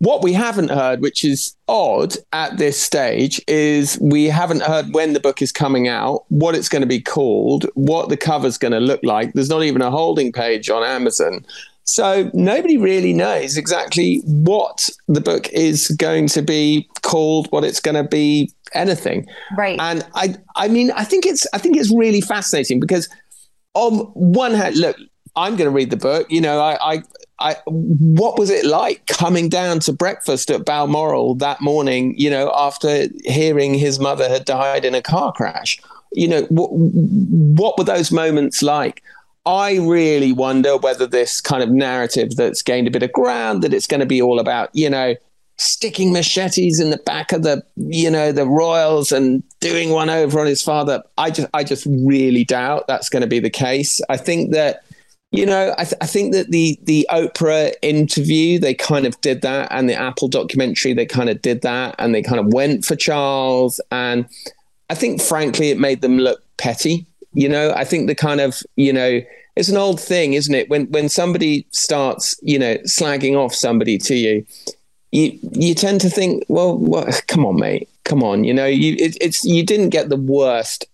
what 0.00 0.22
we 0.22 0.32
haven't 0.32 0.68
heard, 0.68 1.00
which 1.00 1.24
is 1.24 1.56
odd 1.66 2.14
at 2.32 2.56
this 2.56 2.80
stage, 2.80 3.42
is 3.48 3.98
we 4.00 4.26
haven't 4.26 4.62
heard 4.62 4.94
when 4.94 5.12
the 5.12 5.18
book 5.18 5.42
is 5.42 5.50
coming 5.50 5.88
out, 5.88 6.24
what 6.28 6.54
it's 6.54 6.68
going 6.68 6.82
to 6.82 6.86
be 6.86 7.00
called, 7.00 7.66
what 7.74 8.08
the 8.08 8.16
cover's 8.16 8.58
going 8.58 8.70
to 8.70 8.78
look 8.78 9.00
like. 9.02 9.32
There's 9.32 9.48
not 9.48 9.64
even 9.64 9.82
a 9.82 9.90
holding 9.90 10.30
page 10.30 10.70
on 10.70 10.84
Amazon. 10.84 11.44
So 11.88 12.30
nobody 12.34 12.76
really 12.76 13.14
knows 13.14 13.56
exactly 13.56 14.20
what 14.26 14.90
the 15.06 15.22
book 15.22 15.48
is 15.54 15.88
going 15.88 16.26
to 16.28 16.42
be 16.42 16.86
called, 17.00 17.50
what 17.50 17.64
it's 17.64 17.80
going 17.80 17.94
to 17.94 18.06
be, 18.06 18.52
anything. 18.74 19.26
Right. 19.56 19.80
And 19.80 20.06
I, 20.14 20.36
I 20.54 20.68
mean, 20.68 20.90
I 20.90 21.04
think 21.04 21.24
it's, 21.24 21.46
I 21.54 21.58
think 21.58 21.78
it's 21.78 21.90
really 21.96 22.20
fascinating 22.20 22.78
because 22.78 23.08
on 23.72 24.00
one 24.12 24.52
hand, 24.52 24.76
look, 24.76 24.98
I'm 25.34 25.56
going 25.56 25.64
to 25.64 25.74
read 25.74 25.88
the 25.88 25.96
book. 25.96 26.30
You 26.30 26.42
know, 26.42 26.60
I, 26.60 26.96
I, 26.96 27.02
I, 27.38 27.56
what 27.64 28.38
was 28.38 28.50
it 28.50 28.66
like 28.66 29.06
coming 29.06 29.48
down 29.48 29.80
to 29.80 29.92
breakfast 29.94 30.50
at 30.50 30.66
Balmoral 30.66 31.36
that 31.36 31.62
morning? 31.62 32.14
You 32.18 32.28
know, 32.28 32.52
after 32.54 33.06
hearing 33.24 33.72
his 33.72 33.98
mother 33.98 34.28
had 34.28 34.44
died 34.44 34.84
in 34.84 34.94
a 34.94 35.00
car 35.00 35.32
crash. 35.32 35.80
You 36.12 36.28
know, 36.28 36.42
what, 36.50 36.68
what 36.70 37.78
were 37.78 37.84
those 37.84 38.12
moments 38.12 38.62
like? 38.62 39.02
I 39.48 39.78
really 39.78 40.30
wonder 40.30 40.76
whether 40.76 41.06
this 41.06 41.40
kind 41.40 41.62
of 41.62 41.70
narrative 41.70 42.36
that's 42.36 42.60
gained 42.60 42.86
a 42.86 42.90
bit 42.90 43.02
of 43.02 43.12
ground, 43.12 43.62
that 43.62 43.72
it's 43.72 43.86
going 43.86 44.00
to 44.00 44.06
be 44.06 44.20
all 44.20 44.40
about, 44.40 44.68
you 44.74 44.90
know, 44.90 45.14
sticking 45.56 46.12
machetes 46.12 46.78
in 46.78 46.90
the 46.90 46.98
back 46.98 47.32
of 47.32 47.42
the 47.42 47.64
you 47.76 48.08
know 48.10 48.30
the 48.30 48.46
royals 48.46 49.10
and 49.10 49.42
doing 49.58 49.90
one 49.90 50.10
over 50.10 50.38
on 50.38 50.46
his 50.46 50.62
father. 50.62 51.02
I 51.16 51.30
just 51.30 51.48
i 51.54 51.64
just 51.64 51.86
really 51.86 52.44
doubt 52.44 52.86
that's 52.86 53.08
going 53.08 53.22
to 53.22 53.26
be 53.26 53.40
the 53.40 53.50
case. 53.50 54.02
I 54.10 54.18
think 54.18 54.52
that 54.52 54.84
you 55.32 55.46
know 55.46 55.74
I, 55.78 55.84
th- 55.84 55.98
I 56.02 56.06
think 56.06 56.34
that 56.34 56.50
the 56.50 56.78
the 56.82 57.08
oprah 57.10 57.72
interview 57.80 58.58
they 58.58 58.74
kind 58.74 59.06
of 59.06 59.18
did 59.22 59.40
that 59.42 59.68
and 59.70 59.88
the 59.88 59.94
apple 59.94 60.28
documentary 60.28 60.92
they 60.92 61.06
kind 61.06 61.28
of 61.28 61.42
did 61.42 61.62
that 61.62 61.94
and 61.98 62.14
they 62.14 62.22
kind 62.22 62.38
of 62.40 62.52
went 62.52 62.86
for 62.86 62.96
charles 62.96 63.78
and 63.90 64.26
i 64.88 64.94
think 64.94 65.20
frankly 65.20 65.68
it 65.68 65.78
made 65.78 66.00
them 66.00 66.16
look 66.16 66.42
petty 66.56 67.06
you 67.38 67.48
know 67.48 67.72
i 67.76 67.84
think 67.84 68.06
the 68.06 68.14
kind 68.14 68.40
of 68.40 68.62
you 68.76 68.92
know 68.92 69.20
it's 69.56 69.68
an 69.68 69.76
old 69.76 70.00
thing 70.00 70.34
isn't 70.34 70.54
it 70.54 70.68
when 70.70 70.86
when 70.90 71.08
somebody 71.08 71.66
starts 71.70 72.36
you 72.42 72.58
know 72.58 72.74
slagging 72.78 73.34
off 73.36 73.54
somebody 73.54 73.98
to 73.98 74.14
you 74.14 74.44
you 75.12 75.38
you 75.52 75.74
tend 75.74 76.00
to 76.02 76.10
think, 76.10 76.44
well, 76.48 76.76
well 76.76 77.06
come 77.26 77.46
on, 77.46 77.56
mate, 77.56 77.88
come 78.04 78.22
on. 78.22 78.44
You 78.44 78.54
know, 78.54 78.66
you 78.66 78.94
it, 78.98 79.16
it's 79.20 79.44
you 79.44 79.64
didn't 79.64 79.90
get 79.90 80.08
the 80.08 80.16
worst 80.16 80.86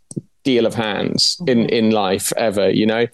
deal 0.45 0.67
of 0.67 0.75
hands 0.75 1.37
in 1.47 1.59
mm-hmm. 1.59 1.69
in 1.69 1.91
life 1.91 2.33
ever. 2.37 2.71
You 2.71 2.87
know, 2.87 3.07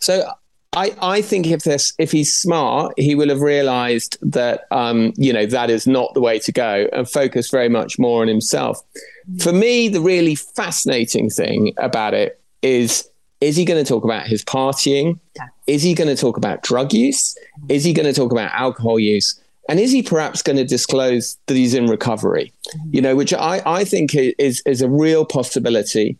so 0.00 0.28
I, 0.72 0.94
I 1.02 1.22
think 1.22 1.46
if 1.46 1.64
this 1.64 1.92
if 1.98 2.12
he's 2.12 2.34
smart, 2.34 2.94
he 2.96 3.14
will 3.14 3.28
have 3.28 3.40
realized 3.40 4.16
that 4.22 4.66
um, 4.70 5.12
you 5.16 5.32
know 5.32 5.46
that 5.46 5.68
is 5.70 5.86
not 5.86 6.14
the 6.14 6.20
way 6.20 6.38
to 6.38 6.52
go 6.52 6.88
and 6.92 7.08
focus 7.08 7.50
very 7.50 7.68
much 7.68 7.98
more 7.98 8.22
on 8.22 8.28
himself. 8.28 8.82
Mm-hmm. 9.28 9.38
For 9.38 9.52
me, 9.52 9.88
the 9.88 10.00
really 10.00 10.34
fascinating 10.34 11.28
thing 11.28 11.74
about 11.76 12.14
it 12.14 12.40
is 12.62 13.08
is 13.40 13.56
he 13.56 13.64
going 13.64 13.82
to 13.82 13.88
talk 13.88 14.04
about 14.04 14.26
his 14.26 14.42
partying? 14.44 15.18
Is 15.66 15.82
he 15.82 15.94
going 15.94 16.08
to 16.08 16.20
talk 16.20 16.36
about 16.36 16.62
drug 16.62 16.92
use? 16.92 17.36
Is 17.68 17.84
he 17.84 17.92
going 17.92 18.06
to 18.06 18.12
talk 18.12 18.32
about 18.32 18.50
alcohol 18.52 18.98
use? 18.98 19.38
And 19.68 19.80
is 19.80 19.92
he 19.92 20.02
perhaps 20.02 20.42
going 20.42 20.56
to 20.56 20.64
disclose 20.64 21.36
that 21.46 21.54
he's 21.54 21.74
in 21.74 21.86
recovery? 21.86 22.52
You 22.90 23.02
know, 23.02 23.14
which 23.16 23.34
I, 23.34 23.62
I 23.66 23.84
think 23.84 24.14
is, 24.14 24.62
is 24.64 24.80
a 24.80 24.88
real 24.88 25.24
possibility. 25.24 26.16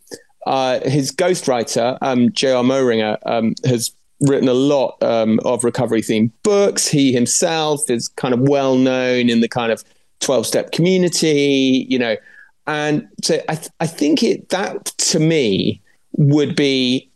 Uh, 0.46 0.80
his 0.88 1.10
ghostwriter, 1.10 1.96
um, 2.02 2.32
J.R. 2.32 2.62
Moehringer, 2.62 3.18
um, 3.24 3.54
has 3.64 3.92
written 4.20 4.48
a 4.48 4.54
lot 4.54 4.96
um, 5.02 5.40
of 5.44 5.64
recovery 5.64 6.02
themed 6.02 6.32
books. 6.42 6.88
He 6.88 7.12
himself 7.12 7.88
is 7.88 8.08
kind 8.08 8.34
of 8.34 8.40
well 8.40 8.76
known 8.76 9.30
in 9.30 9.40
the 9.40 9.48
kind 9.48 9.72
of 9.72 9.84
12 10.20 10.46
step 10.46 10.72
community, 10.72 11.86
you 11.88 11.98
know. 11.98 12.16
And 12.66 13.08
so 13.22 13.40
I, 13.48 13.54
th- 13.54 13.70
I 13.80 13.86
think 13.86 14.22
it 14.22 14.48
that 14.48 14.86
to 14.86 15.20
me 15.20 15.80
would 16.16 16.56
be 16.56 17.10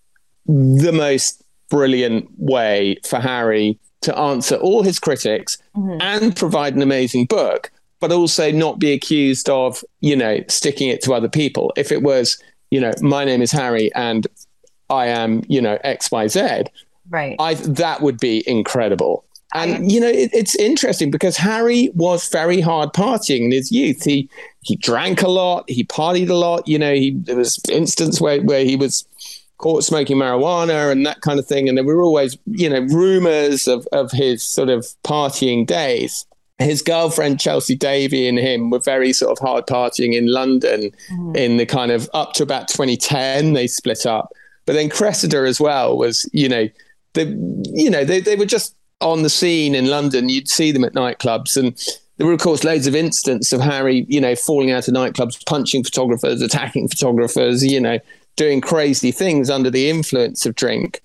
the 0.47 0.93
most 0.93 1.43
brilliant 1.71 2.29
way 2.37 2.97
for 3.07 3.19
Harry 3.19 3.79
to 4.03 4.17
answer 4.19 4.57
all 4.57 4.83
his 4.83 4.99
critics 4.99 5.59
mm-hmm. 5.77 5.99
and 6.01 6.37
provide 6.37 6.75
an 6.75 6.83
amazing 6.83 7.27
book, 7.27 7.71
but 8.01 8.13
also 8.13 8.51
not 8.51 8.79
be 8.79 8.93
accused 8.93 9.49
of, 9.49 9.85
you 10.01 10.17
know, 10.17 10.41
sticking 10.49 10.89
it 10.89 11.03
to 11.03 11.13
other 11.13 11.29
people. 11.29 11.73
If 11.77 11.93
it 11.93 12.03
was, 12.03 12.43
you 12.71 12.81
know, 12.81 12.93
my 13.01 13.25
name 13.25 13.43
is 13.43 13.53
Harry 13.53 13.93
and 13.95 14.27
I 14.89 15.07
am, 15.07 15.43
you 15.49 15.61
know, 15.61 15.79
XYZ, 15.85 16.67
right. 17.11 17.37
I 17.39 17.55
that 17.55 18.01
would 18.01 18.19
be 18.19 18.43
incredible. 18.49 19.25
And 19.53 19.91
you 19.91 20.01
know, 20.01 20.09
it, 20.09 20.31
it's 20.33 20.55
interesting 20.57 21.11
because 21.11 21.37
Harry 21.37 21.91
was 21.95 22.29
very 22.29 22.61
hard 22.61 22.93
partying 22.93 23.47
in 23.47 23.53
his 23.53 23.73
youth. 23.73 24.05
He 24.05 24.31
he 24.63 24.77
drank 24.77 25.23
a 25.23 25.29
lot, 25.29 25.69
he 25.69 25.85
partied 25.85 26.31
a 26.31 26.35
lot. 26.35 26.69
You 26.69 26.79
know, 26.79 26.95
he 26.95 27.11
there 27.11 27.37
was 27.37 27.61
instance 27.69 28.21
where 28.21 28.41
where 28.43 28.65
he 28.65 28.77
was 28.77 29.05
caught 29.61 29.85
smoking 29.85 30.17
marijuana 30.17 30.91
and 30.91 31.07
that 31.07 31.21
kind 31.21 31.39
of 31.39 31.47
thing. 31.47 31.69
And 31.69 31.77
there 31.77 31.85
were 31.85 32.03
always, 32.03 32.37
you 32.47 32.69
know, 32.69 32.81
rumors 32.81 33.69
of, 33.69 33.87
of 33.93 34.11
his 34.11 34.43
sort 34.43 34.71
of 34.71 34.87
partying 35.05 35.67
days. 35.67 36.27
His 36.59 36.83
girlfriend, 36.83 37.41
Chelsy 37.41 37.75
Davy, 37.75 38.27
and 38.27 38.39
him 38.39 38.71
were 38.71 38.81
very 38.81 39.13
sort 39.13 39.33
of 39.33 39.39
hard 39.39 39.67
partying 39.67 40.15
in 40.15 40.27
London 40.27 40.91
mm. 41.11 41.37
in 41.37 41.57
the 41.57 41.67
kind 41.67 41.91
of 41.91 42.09
up 42.13 42.33
to 42.35 42.43
about 42.43 42.69
2010. 42.69 43.53
They 43.53 43.67
split 43.67 44.05
up. 44.05 44.33
But 44.67 44.75
then 44.75 44.91
Cressida 44.91 45.47
as 45.47 45.61
well 45.61 45.97
was, 45.97 46.29
you 46.33 46.49
know, 46.49 46.69
the, 47.15 47.25
you 47.73 47.91
know, 47.91 48.05
they, 48.05 48.21
they 48.21 48.37
were 48.37 48.47
just 48.47 48.75
on 49.01 49.23
the 49.23 49.31
scene 49.31 49.75
in 49.75 49.87
London. 49.87 50.29
You'd 50.29 50.49
see 50.49 50.73
them 50.73 50.85
at 50.85 50.95
nightclubs. 50.95 51.57
And 51.57 51.77
there 52.17 52.27
were, 52.27 52.33
of 52.33 52.41
course, 52.41 52.65
loads 52.65 52.87
of 52.87 52.95
instances 52.95 53.53
of 53.53 53.61
Harry, 53.61 54.05
you 54.09 54.21
know, 54.21 54.35
falling 54.37 54.71
out 54.71 54.89
of 54.89 54.95
nightclubs, 54.95 55.45
punching 55.47 55.85
photographers, 55.85 56.43
attacking 56.43 56.89
photographers, 56.89 57.65
you 57.65 57.81
know, 57.81 57.99
doing 58.37 58.61
crazy 58.61 59.11
things 59.11 59.51
under 59.51 59.71
the 59.71 59.89
influence 59.89 60.47
of 60.47 60.55
drink. 60.55 61.03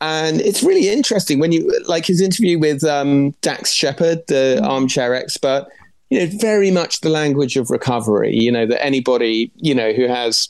And 0.00 0.40
it's 0.40 0.62
really 0.62 0.88
interesting 0.88 1.38
when 1.38 1.52
you 1.52 1.78
like 1.86 2.06
his 2.06 2.20
interview 2.20 2.58
with 2.58 2.84
um, 2.84 3.32
Dax 3.42 3.72
Shepard, 3.72 4.26
the 4.28 4.56
mm-hmm. 4.58 4.64
armchair 4.64 5.14
expert. 5.14 5.66
You 6.08 6.20
know, 6.20 6.38
very 6.38 6.70
much 6.70 7.02
the 7.02 7.08
language 7.08 7.56
of 7.56 7.70
recovery. 7.70 8.34
You 8.34 8.50
know 8.50 8.66
that 8.66 8.84
anybody 8.84 9.52
you 9.56 9.74
know 9.74 9.92
who 9.92 10.08
has 10.08 10.48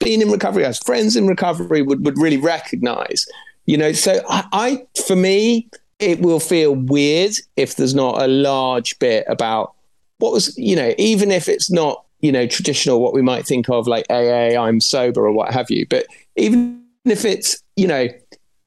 been 0.00 0.22
in 0.22 0.30
recovery, 0.30 0.64
has 0.64 0.78
friends 0.78 1.16
in 1.16 1.26
recovery, 1.26 1.82
would 1.82 2.04
would 2.04 2.18
really 2.18 2.38
recognize. 2.38 3.26
You 3.66 3.76
know, 3.76 3.92
so 3.92 4.20
I, 4.28 4.44
I 4.52 4.86
for 5.06 5.14
me, 5.14 5.68
it 5.98 6.20
will 6.20 6.40
feel 6.40 6.74
weird 6.74 7.32
if 7.56 7.76
there's 7.76 7.94
not 7.94 8.22
a 8.22 8.28
large 8.28 8.98
bit 8.98 9.24
about 9.28 9.74
what 10.18 10.32
was 10.32 10.56
you 10.56 10.76
know, 10.76 10.94
even 10.98 11.30
if 11.30 11.48
it's 11.48 11.70
not 11.70 12.04
you 12.20 12.32
know, 12.32 12.46
traditional, 12.46 13.00
what 13.00 13.14
we 13.14 13.22
might 13.22 13.46
think 13.46 13.68
of 13.68 13.86
like 13.86 14.06
AA, 14.10 14.60
I'm 14.60 14.80
sober 14.80 15.26
or 15.26 15.32
what 15.32 15.52
have 15.52 15.70
you. 15.70 15.86
But 15.88 16.06
even 16.36 16.82
if 17.04 17.24
it's, 17.24 17.62
you 17.76 17.86
know, 17.86 18.08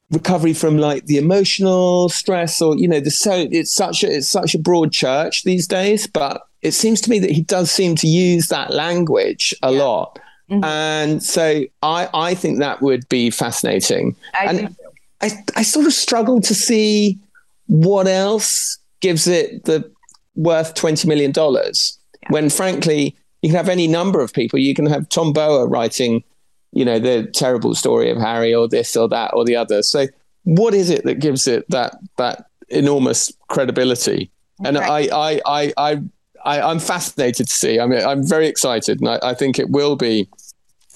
recovery 0.09 0.53
from 0.53 0.77
like 0.77 1.05
the 1.05 1.17
emotional 1.17 2.09
stress 2.09 2.61
or, 2.61 2.77
you 2.77 2.87
know, 2.87 2.99
the 2.99 3.11
so 3.11 3.47
it's 3.51 3.71
such 3.71 4.03
a, 4.03 4.17
it's 4.17 4.27
such 4.27 4.55
a 4.55 4.59
broad 4.59 4.91
church 4.91 5.43
these 5.43 5.67
days, 5.67 6.07
but 6.07 6.43
it 6.61 6.71
seems 6.71 7.01
to 7.01 7.09
me 7.09 7.19
that 7.19 7.31
he 7.31 7.41
does 7.41 7.71
seem 7.71 7.95
to 7.95 8.07
use 8.07 8.47
that 8.47 8.71
language 8.71 9.53
a 9.63 9.71
yeah. 9.71 9.83
lot. 9.83 10.19
Mm-hmm. 10.49 10.63
And 10.63 11.23
so 11.23 11.63
I, 11.81 12.09
I 12.13 12.35
think 12.35 12.59
that 12.59 12.81
would 12.81 13.07
be 13.09 13.29
fascinating. 13.29 14.15
I 14.33 14.45
and 14.45 14.75
I, 15.21 15.31
I 15.55 15.63
sort 15.63 15.85
of 15.85 15.93
struggle 15.93 16.41
to 16.41 16.53
see 16.53 17.19
what 17.67 18.07
else 18.07 18.77
gives 19.01 19.27
it 19.27 19.63
the 19.65 19.91
worth 20.35 20.75
$20 20.75 21.05
million 21.05 21.33
yeah. 21.35 22.29
when 22.29 22.49
frankly, 22.49 23.15
you 23.41 23.49
can 23.49 23.57
have 23.57 23.69
any 23.69 23.87
number 23.87 24.21
of 24.21 24.33
people. 24.33 24.59
You 24.59 24.73
can 24.73 24.85
have 24.85 25.09
Tom 25.09 25.33
Bower 25.33 25.67
writing, 25.67 26.23
you 26.71 26.85
know, 26.85 26.99
the 26.99 27.27
terrible 27.27 27.75
story 27.75 28.09
of 28.09 28.17
Harry 28.17 28.53
or 28.53 28.67
this 28.67 28.95
or 28.95 29.09
that 29.09 29.33
or 29.33 29.45
the 29.45 29.55
other. 29.55 29.81
So 29.81 30.07
what 30.43 30.73
is 30.73 30.89
it 30.89 31.03
that 31.05 31.15
gives 31.15 31.47
it 31.47 31.69
that 31.69 31.95
that 32.17 32.45
enormous 32.69 33.31
credibility? 33.47 34.31
And 34.63 34.77
I, 34.77 35.07
I, 35.11 35.41
I, 35.45 35.73
I, 35.77 36.01
I, 36.45 36.71
am 36.71 36.77
fascinated 36.77 37.47
to 37.47 37.53
see. 37.53 37.79
I 37.79 37.87
mean, 37.87 38.03
I'm 38.05 38.27
very 38.27 38.47
excited, 38.47 38.99
and 38.99 39.09
I, 39.09 39.19
I 39.23 39.33
think 39.33 39.57
it 39.57 39.71
will 39.71 39.95
be 39.95 40.29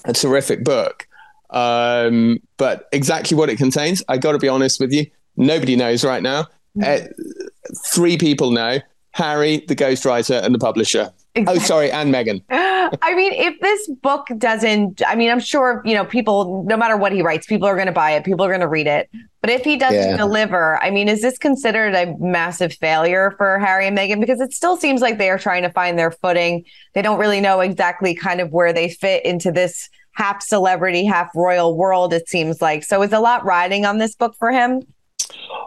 a 0.06 0.14
terrific 0.14 0.64
book. 0.64 1.08
Um, 1.56 2.40
but 2.58 2.88
exactly 2.92 3.36
what 3.36 3.50
it 3.50 3.56
contains, 3.56 4.04
I 4.08 4.18
got 4.18 4.34
to 4.34 4.38
be 4.38 4.50
honest 4.50 4.80
with 4.80 4.92
you, 4.92 5.08
nobody 5.38 5.76
knows 5.76 6.04
right 6.04 6.22
now. 6.22 6.44
Mm-hmm. 6.78 7.06
Uh, 7.06 7.74
three 7.94 8.18
people 8.18 8.52
know: 8.52 8.80
Harry, 9.12 9.64
the 9.68 9.76
ghostwriter, 9.76 10.44
and 10.44 10.54
the 10.54 10.60
publisher. 10.60 11.12
Exactly. 11.34 11.62
Oh, 11.62 11.66
sorry, 11.66 11.92
and 11.92 12.14
Meghan. 12.14 12.42
I 12.50 13.14
mean, 13.14 13.34
if 13.34 13.60
this 13.60 13.90
book 14.02 14.28
doesn't, 14.38 15.02
I 15.06 15.16
mean, 15.16 15.30
I'm 15.30 15.40
sure, 15.40 15.82
you 15.84 15.94
know, 15.94 16.06
people, 16.06 16.64
no 16.66 16.78
matter 16.78 16.96
what 16.96 17.12
he 17.12 17.22
writes, 17.22 17.46
people 17.46 17.68
are 17.68 17.76
going 17.76 17.88
to 17.88 17.92
buy 17.92 18.12
it, 18.12 18.24
people 18.24 18.46
are 18.46 18.50
going 18.50 18.62
to 18.62 18.68
read 18.68 18.88
it. 18.88 19.10
But 19.42 19.50
if 19.50 19.64
he 19.64 19.76
doesn't 19.76 20.12
yeah. 20.12 20.18
deliver, 20.18 20.82
I 20.82 20.92
mean, 20.92 21.10
is 21.10 21.22
this 21.22 21.38
considered 21.38 21.94
a 21.94 22.16
massive 22.20 22.74
failure 22.74 23.36
for 23.38 23.60
Harry 23.60 23.86
and 23.86 23.98
Meghan? 23.98 24.22
Because 24.22 24.40
it 24.40 24.54
still 24.54 24.78
seems 24.78 25.02
like 25.02 25.18
they 25.18 25.30
are 25.30 25.38
trying 25.38 25.64
to 25.64 25.70
find 25.70 26.00
their 26.00 26.12
footing. 26.12 26.64
They 26.94 27.02
don't 27.02 27.20
really 27.20 27.42
know 27.42 27.60
exactly 27.60 28.16
kind 28.16 28.40
of 28.40 28.52
where 28.52 28.72
they 28.72 28.90
fit 28.90 29.26
into 29.26 29.52
this 29.52 29.90
half 30.16 30.42
celebrity, 30.42 31.06
half 31.06 31.30
royal 31.36 31.78
world, 31.78 32.14
it 32.14 32.28
seems 32.28 32.62
like. 32.62 32.84
So 32.84 33.02
is 33.04 33.14
a 33.14 33.20
lot 33.20 33.46
riding 33.46 33.86
on 33.86 33.98
this 33.98 34.16
book 34.16 34.36
for 34.38 34.52
him? 34.52 34.82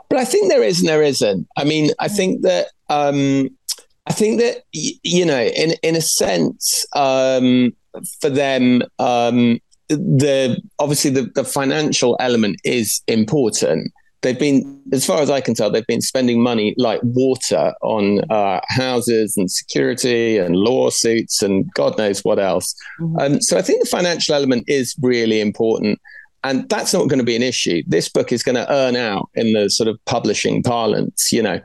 But 0.09 0.19
I 0.19 0.25
think 0.25 0.49
there 0.49 0.63
is 0.63 0.81
and 0.81 0.89
there 0.89 1.03
isn't. 1.03 1.47
I 1.57 1.65
mean, 1.65 1.91
I 1.99 2.09
think 2.09 2.43
that 2.43 2.69
um, 2.89 3.51
I 4.07 4.13
think 4.13 4.41
that 4.41 4.63
you 4.73 5.25
know, 5.25 5.43
in 5.43 5.75
in 5.83 5.97
a 5.97 6.01
sense, 6.01 6.87
um, 6.95 7.75
for 8.21 8.31
them, 8.31 8.83
um, 8.99 9.61
the 9.89 10.61
obviously 10.79 11.11
the, 11.11 11.31
the 11.35 11.45
financial 11.45 12.17
element 12.21 12.61
is 12.65 13.03
important. 13.07 13.93
They've 14.23 14.39
been, 14.39 14.83
as 14.93 15.07
far 15.07 15.21
as 15.21 15.31
I 15.31 15.41
can 15.41 15.55
tell, 15.55 15.71
they've 15.71 15.87
been 15.87 16.01
spending 16.01 16.43
money 16.43 16.75
like 16.77 17.01
water 17.05 17.73
on 17.83 18.21
uh, 18.31 18.61
houses 18.69 19.37
and 19.37 19.51
security 19.51 20.39
and 20.39 20.57
lawsuits 20.57 21.41
and 21.43 21.73
God 21.75 21.97
knows 21.99 22.25
what 22.25 22.39
else. 22.39 22.75
Mm-hmm. 23.01 23.19
Um, 23.19 23.41
so 23.41 23.57
I 23.57 23.63
think 23.63 23.81
the 23.81 23.89
financial 23.89 24.35
element 24.35 24.65
is 24.67 24.97
really 25.01 25.41
important. 25.41 26.01
And 26.45 26.69
that's 26.69 26.93
not 26.93 27.09
going 27.09 27.19
to 27.19 27.25
be 27.25 27.37
an 27.37 27.43
issue. 27.43 27.83
This 27.87 28.09
book 28.09 28.33
is 28.33 28.43
going 28.43 28.57
to 28.57 28.73
earn 28.73 28.97
out 28.97 29.29
in 29.35 29.53
the 29.53 29.71
sort 29.71 29.89
of 29.89 30.05
publishing 30.05 30.63
parlance, 30.63 31.33
you 31.33 31.43
know. 31.43 31.61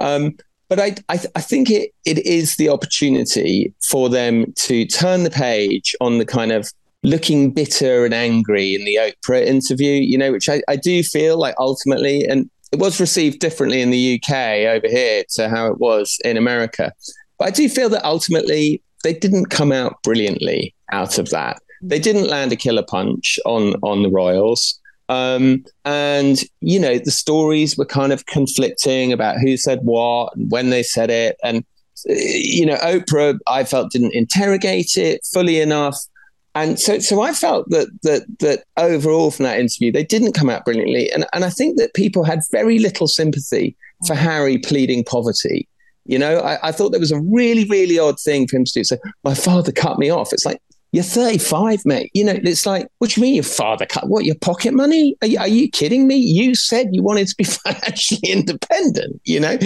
Um, 0.00 0.36
but 0.68 0.80
I, 0.80 0.96
I, 1.08 1.20
I, 1.36 1.40
think 1.40 1.70
it, 1.70 1.92
it 2.04 2.18
is 2.26 2.56
the 2.56 2.68
opportunity 2.68 3.72
for 3.82 4.08
them 4.08 4.52
to 4.56 4.86
turn 4.86 5.22
the 5.22 5.30
page 5.30 5.94
on 6.00 6.18
the 6.18 6.24
kind 6.24 6.52
of 6.52 6.72
looking 7.04 7.52
bitter 7.52 8.04
and 8.04 8.14
angry 8.14 8.74
in 8.74 8.84
the 8.84 8.96
Oprah 8.96 9.44
interview, 9.44 9.92
you 9.92 10.18
know, 10.18 10.32
which 10.32 10.48
I, 10.48 10.62
I 10.68 10.76
do 10.76 11.02
feel 11.02 11.38
like 11.38 11.54
ultimately, 11.58 12.24
and 12.24 12.50
it 12.72 12.78
was 12.78 12.98
received 12.98 13.38
differently 13.38 13.80
in 13.82 13.90
the 13.90 14.20
UK 14.20 14.32
over 14.66 14.88
here 14.88 15.22
to 15.34 15.48
how 15.48 15.68
it 15.68 15.78
was 15.78 16.18
in 16.24 16.36
America. 16.36 16.92
But 17.38 17.48
I 17.48 17.50
do 17.50 17.68
feel 17.68 17.88
that 17.90 18.04
ultimately 18.04 18.82
they 19.04 19.12
didn't 19.12 19.46
come 19.46 19.70
out 19.70 20.02
brilliantly 20.02 20.74
out 20.90 21.18
of 21.18 21.30
that. 21.30 21.60
They 21.82 21.98
didn't 21.98 22.28
land 22.28 22.52
a 22.52 22.56
killer 22.56 22.82
punch 22.82 23.38
on 23.44 23.74
on 23.82 24.02
the 24.02 24.10
Royals. 24.10 24.80
Um, 25.10 25.64
and 25.84 26.42
you 26.60 26.80
know 26.80 26.98
the 26.98 27.10
stories 27.10 27.76
were 27.76 27.84
kind 27.84 28.12
of 28.12 28.24
conflicting 28.24 29.12
about 29.12 29.38
who 29.38 29.58
said 29.58 29.80
what 29.82 30.34
and 30.34 30.50
when 30.50 30.70
they 30.70 30.82
said 30.82 31.10
it, 31.10 31.36
and 31.44 31.62
you 32.06 32.64
know 32.64 32.76
Oprah 32.76 33.38
I 33.46 33.64
felt 33.64 33.92
didn't 33.92 34.14
interrogate 34.14 34.96
it 34.96 35.20
fully 35.30 35.60
enough, 35.60 35.98
and 36.54 36.78
so 36.78 36.98
so 36.98 37.20
I 37.20 37.32
felt 37.32 37.68
that 37.70 37.88
that 38.02 38.22
that 38.40 38.64
overall 38.76 39.30
from 39.30 39.44
that 39.44 39.58
interview 39.58 39.90
they 39.92 40.04
didn't 40.04 40.32
come 40.32 40.50
out 40.50 40.64
brilliantly, 40.64 41.10
and 41.10 41.26
and 41.32 41.44
I 41.44 41.50
think 41.50 41.78
that 41.78 41.94
people 41.94 42.24
had 42.24 42.40
very 42.50 42.78
little 42.78 43.08
sympathy 43.08 43.76
for 44.06 44.14
mm. 44.14 44.18
Harry 44.18 44.58
pleading 44.58 45.04
poverty. 45.04 45.68
You 46.06 46.18
know, 46.18 46.40
I, 46.40 46.68
I, 46.68 46.72
thought 46.72 46.90
there 46.90 47.00
was 47.00 47.12
a 47.12 47.20
really, 47.20 47.64
really 47.64 47.98
odd 47.98 48.20
thing 48.20 48.46
for 48.46 48.56
him 48.56 48.66
to 48.66 48.72
do. 48.72 48.84
So 48.84 48.98
my 49.22 49.32
father 49.32 49.72
cut 49.72 49.98
me 49.98 50.10
off. 50.10 50.34
It's 50.34 50.44
like, 50.44 50.60
you're 50.92 51.02
35, 51.02 51.84
mate. 51.86 52.10
You 52.12 52.24
know, 52.24 52.38
it's 52.44 52.66
like, 52.66 52.86
what 52.98 53.10
do 53.10 53.20
you 53.20 53.24
mean 53.24 53.34
your 53.34 53.42
father 53.42 53.86
cut? 53.86 54.08
What, 54.08 54.26
your 54.26 54.34
pocket 54.36 54.74
money? 54.74 55.16
Are 55.22 55.26
you, 55.26 55.38
are 55.38 55.48
you 55.48 55.68
kidding 55.70 56.06
me? 56.06 56.16
You 56.16 56.54
said 56.54 56.90
you 56.92 57.02
wanted 57.02 57.26
to 57.28 57.34
be 57.36 57.44
financially 57.44 58.30
independent, 58.30 59.20
you 59.24 59.40
know? 59.40 59.56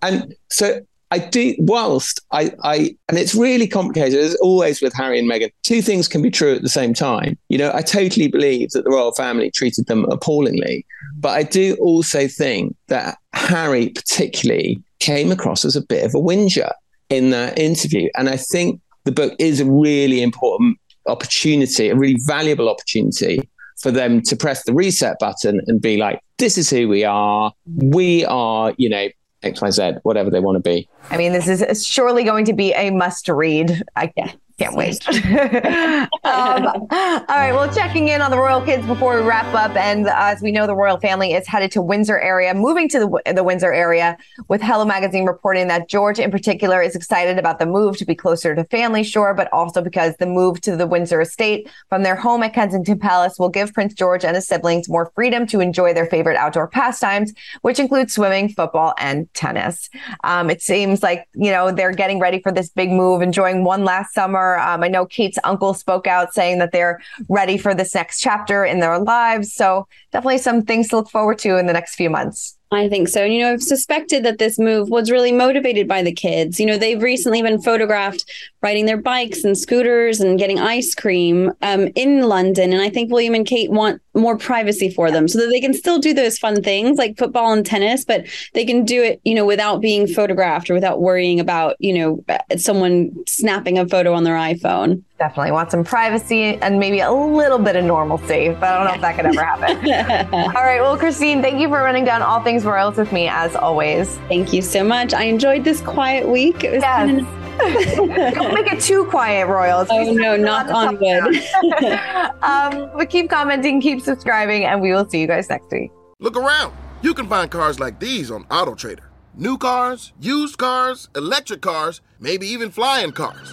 And 0.00 0.34
so 0.50 0.80
I 1.12 1.18
do, 1.18 1.54
whilst 1.58 2.20
I, 2.30 2.52
I, 2.64 2.96
and 3.10 3.18
it's 3.18 3.34
really 3.34 3.68
complicated, 3.68 4.18
as 4.18 4.34
always 4.36 4.80
with 4.80 4.94
Harry 4.94 5.18
and 5.18 5.30
Meghan, 5.30 5.50
two 5.62 5.82
things 5.82 6.08
can 6.08 6.22
be 6.22 6.30
true 6.30 6.54
at 6.54 6.62
the 6.62 6.70
same 6.70 6.94
time. 6.94 7.36
You 7.50 7.58
know, 7.58 7.70
I 7.74 7.82
totally 7.82 8.28
believe 8.28 8.70
that 8.70 8.84
the 8.84 8.90
royal 8.90 9.12
family 9.12 9.50
treated 9.50 9.88
them 9.88 10.06
appallingly, 10.06 10.86
but 11.18 11.36
I 11.36 11.42
do 11.42 11.76
also 11.82 12.28
think 12.28 12.74
that 12.88 13.18
Harry, 13.34 13.90
particularly, 13.90 14.82
came 15.00 15.30
across 15.30 15.66
as 15.66 15.76
a 15.76 15.84
bit 15.84 16.06
of 16.06 16.14
a 16.14 16.18
whinger 16.18 16.72
in 17.10 17.28
that 17.28 17.58
interview. 17.58 18.08
And 18.16 18.30
I 18.30 18.38
think 18.38 18.80
the 19.04 19.12
book 19.12 19.34
is 19.38 19.60
a 19.60 19.66
really 19.66 20.22
important 20.22 20.78
opportunity, 21.06 21.90
a 21.90 21.94
really 21.94 22.18
valuable 22.26 22.70
opportunity 22.70 23.50
for 23.82 23.90
them 23.90 24.22
to 24.22 24.34
press 24.34 24.64
the 24.64 24.72
reset 24.72 25.18
button 25.18 25.60
and 25.66 25.82
be 25.82 25.98
like, 25.98 26.20
this 26.38 26.56
is 26.56 26.70
who 26.70 26.88
we 26.88 27.04
are. 27.04 27.52
We 27.66 28.24
are, 28.24 28.72
you 28.78 28.88
know, 28.88 29.08
XYZ, 29.42 30.00
whatever 30.02 30.30
they 30.30 30.40
want 30.40 30.56
to 30.56 30.70
be. 30.70 30.88
I 31.10 31.16
mean, 31.16 31.32
this 31.32 31.48
is 31.48 31.86
surely 31.86 32.24
going 32.24 32.44
to 32.46 32.52
be 32.52 32.72
a 32.72 32.90
must 32.90 33.28
read. 33.28 33.82
I, 33.96 34.12
yeah. 34.16 34.32
Can't 34.58 34.76
wait. 34.76 35.06
um, 35.08 36.66
all 36.66 37.24
right. 37.28 37.52
Well, 37.52 37.72
checking 37.72 38.08
in 38.08 38.20
on 38.20 38.30
the 38.30 38.38
royal 38.38 38.60
kids 38.60 38.86
before 38.86 39.16
we 39.16 39.22
wrap 39.22 39.52
up. 39.54 39.74
And 39.76 40.06
uh, 40.06 40.14
as 40.16 40.42
we 40.42 40.52
know, 40.52 40.66
the 40.66 40.74
royal 40.74 40.98
family 40.98 41.32
is 41.32 41.46
headed 41.46 41.70
to 41.72 41.82
Windsor 41.82 42.18
area, 42.20 42.52
moving 42.54 42.88
to 42.90 42.98
the, 42.98 43.32
the 43.34 43.42
Windsor 43.42 43.72
area, 43.72 44.16
with 44.48 44.60
Hello 44.60 44.84
Magazine 44.84 45.24
reporting 45.24 45.68
that 45.68 45.88
George, 45.88 46.18
in 46.18 46.30
particular, 46.30 46.82
is 46.82 46.94
excited 46.94 47.38
about 47.38 47.58
the 47.58 47.66
move 47.66 47.96
to 47.96 48.04
be 48.04 48.14
closer 48.14 48.54
to 48.54 48.64
family, 48.64 49.02
sure, 49.02 49.34
but 49.34 49.52
also 49.52 49.80
because 49.82 50.16
the 50.18 50.26
move 50.26 50.60
to 50.60 50.76
the 50.76 50.86
Windsor 50.86 51.20
estate 51.20 51.68
from 51.88 52.02
their 52.02 52.16
home 52.16 52.42
at 52.42 52.54
Kensington 52.54 52.98
Palace 52.98 53.38
will 53.38 53.48
give 53.48 53.72
Prince 53.72 53.94
George 53.94 54.24
and 54.24 54.36
his 54.36 54.46
siblings 54.46 54.88
more 54.88 55.10
freedom 55.14 55.46
to 55.46 55.60
enjoy 55.60 55.94
their 55.94 56.06
favorite 56.06 56.36
outdoor 56.36 56.68
pastimes, 56.68 57.32
which 57.62 57.78
include 57.78 58.10
swimming, 58.10 58.48
football, 58.48 58.94
and 58.98 59.32
tennis. 59.34 59.88
Um, 60.24 60.50
it 60.50 60.62
seems 60.62 61.02
like, 61.02 61.26
you 61.34 61.50
know, 61.50 61.72
they're 61.72 61.92
getting 61.92 62.18
ready 62.18 62.40
for 62.40 62.52
this 62.52 62.68
big 62.68 62.90
move, 62.90 63.22
enjoying 63.22 63.64
one 63.64 63.84
last 63.84 64.12
summer 64.12 64.51
um, 64.58 64.82
I 64.82 64.88
know 64.88 65.06
Kate's 65.06 65.38
uncle 65.44 65.74
spoke 65.74 66.06
out 66.06 66.34
saying 66.34 66.58
that 66.58 66.72
they're 66.72 67.00
ready 67.28 67.58
for 67.58 67.74
this 67.74 67.94
next 67.94 68.20
chapter 68.20 68.64
in 68.64 68.80
their 68.80 68.98
lives. 68.98 69.52
So 69.52 69.86
definitely 70.10 70.38
some 70.38 70.62
things 70.62 70.88
to 70.88 70.96
look 70.96 71.10
forward 71.10 71.38
to 71.40 71.58
in 71.58 71.66
the 71.66 71.72
next 71.72 71.94
few 71.94 72.10
months. 72.10 72.56
I 72.72 72.88
think 72.88 73.08
so. 73.08 73.22
And, 73.22 73.34
you 73.34 73.40
know, 73.40 73.52
I've 73.52 73.62
suspected 73.62 74.24
that 74.24 74.38
this 74.38 74.58
move 74.58 74.88
was 74.88 75.10
really 75.10 75.30
motivated 75.30 75.86
by 75.86 76.02
the 76.02 76.10
kids. 76.10 76.58
You 76.58 76.64
know, 76.64 76.78
they've 76.78 77.02
recently 77.02 77.42
been 77.42 77.60
photographed 77.60 78.24
riding 78.62 78.86
their 78.86 78.96
bikes 78.96 79.44
and 79.44 79.58
scooters 79.58 80.20
and 80.20 80.38
getting 80.38 80.58
ice 80.58 80.94
cream 80.94 81.52
um, 81.60 81.88
in 81.96 82.22
London. 82.22 82.72
And 82.72 82.80
I 82.80 82.88
think 82.88 83.12
William 83.12 83.34
and 83.34 83.44
Kate 83.44 83.70
want 83.70 84.00
more 84.14 84.38
privacy 84.38 84.88
for 84.88 85.10
them 85.10 85.28
so 85.28 85.38
that 85.38 85.48
they 85.48 85.60
can 85.60 85.74
still 85.74 85.98
do 85.98 86.14
those 86.14 86.38
fun 86.38 86.62
things 86.62 86.96
like 86.96 87.18
football 87.18 87.52
and 87.52 87.66
tennis, 87.66 88.06
but 88.06 88.24
they 88.54 88.64
can 88.64 88.86
do 88.86 89.02
it, 89.02 89.20
you 89.24 89.34
know, 89.34 89.44
without 89.44 89.82
being 89.82 90.06
photographed 90.06 90.70
or 90.70 90.74
without 90.74 91.02
worrying 91.02 91.40
about, 91.40 91.76
you 91.78 91.92
know, 91.92 92.24
someone 92.56 93.12
snapping 93.26 93.78
a 93.78 93.86
photo 93.86 94.14
on 94.14 94.24
their 94.24 94.36
iPhone. 94.36 95.02
Definitely 95.22 95.52
want 95.52 95.70
some 95.70 95.84
privacy 95.84 96.56
and 96.62 96.80
maybe 96.80 96.98
a 96.98 97.12
little 97.12 97.60
bit 97.60 97.76
of 97.76 97.84
normalcy, 97.84 98.48
but 98.48 98.64
I 98.64 98.78
don't 98.78 98.86
know 98.88 98.94
if 98.94 99.00
that 99.02 99.14
could 99.14 99.26
ever 99.26 99.44
happen. 99.44 99.76
all 100.34 100.64
right. 100.64 100.80
Well, 100.80 100.98
Christine, 100.98 101.40
thank 101.40 101.60
you 101.60 101.68
for 101.68 101.80
running 101.80 102.04
down 102.04 102.22
all 102.22 102.42
things 102.42 102.64
Royals 102.64 102.96
with 102.96 103.12
me 103.12 103.28
as 103.28 103.54
always. 103.54 104.16
Thank 104.26 104.52
you 104.52 104.60
so 104.60 104.82
much. 104.82 105.14
I 105.14 105.22
enjoyed 105.22 105.62
this 105.62 105.80
quiet 105.80 106.26
week. 106.26 106.64
It 106.64 106.72
was 106.72 106.82
yes. 106.82 107.94
Don't 108.34 108.52
make 108.52 108.72
it 108.72 108.80
too 108.80 109.04
quiet, 109.04 109.46
Royals. 109.46 109.86
Oh 109.92 110.12
no, 110.12 110.36
knock 110.36 110.66
on 110.70 110.98
wood. 110.98 111.36
um, 112.42 112.90
but 112.96 113.08
keep 113.08 113.30
commenting, 113.30 113.80
keep 113.80 114.00
subscribing, 114.00 114.64
and 114.64 114.80
we 114.82 114.90
will 114.90 115.08
see 115.08 115.20
you 115.20 115.28
guys 115.28 115.48
next 115.48 115.70
week. 115.70 115.92
Look 116.18 116.36
around. 116.36 116.74
You 117.00 117.14
can 117.14 117.28
find 117.28 117.48
cars 117.48 117.78
like 117.78 118.00
these 118.00 118.28
on 118.32 118.42
AutoTrader. 118.46 119.04
New 119.36 119.56
cars, 119.56 120.12
used 120.20 120.58
cars, 120.58 121.08
electric 121.14 121.60
cars, 121.60 122.00
maybe 122.18 122.48
even 122.48 122.72
flying 122.72 123.12
cars. 123.12 123.52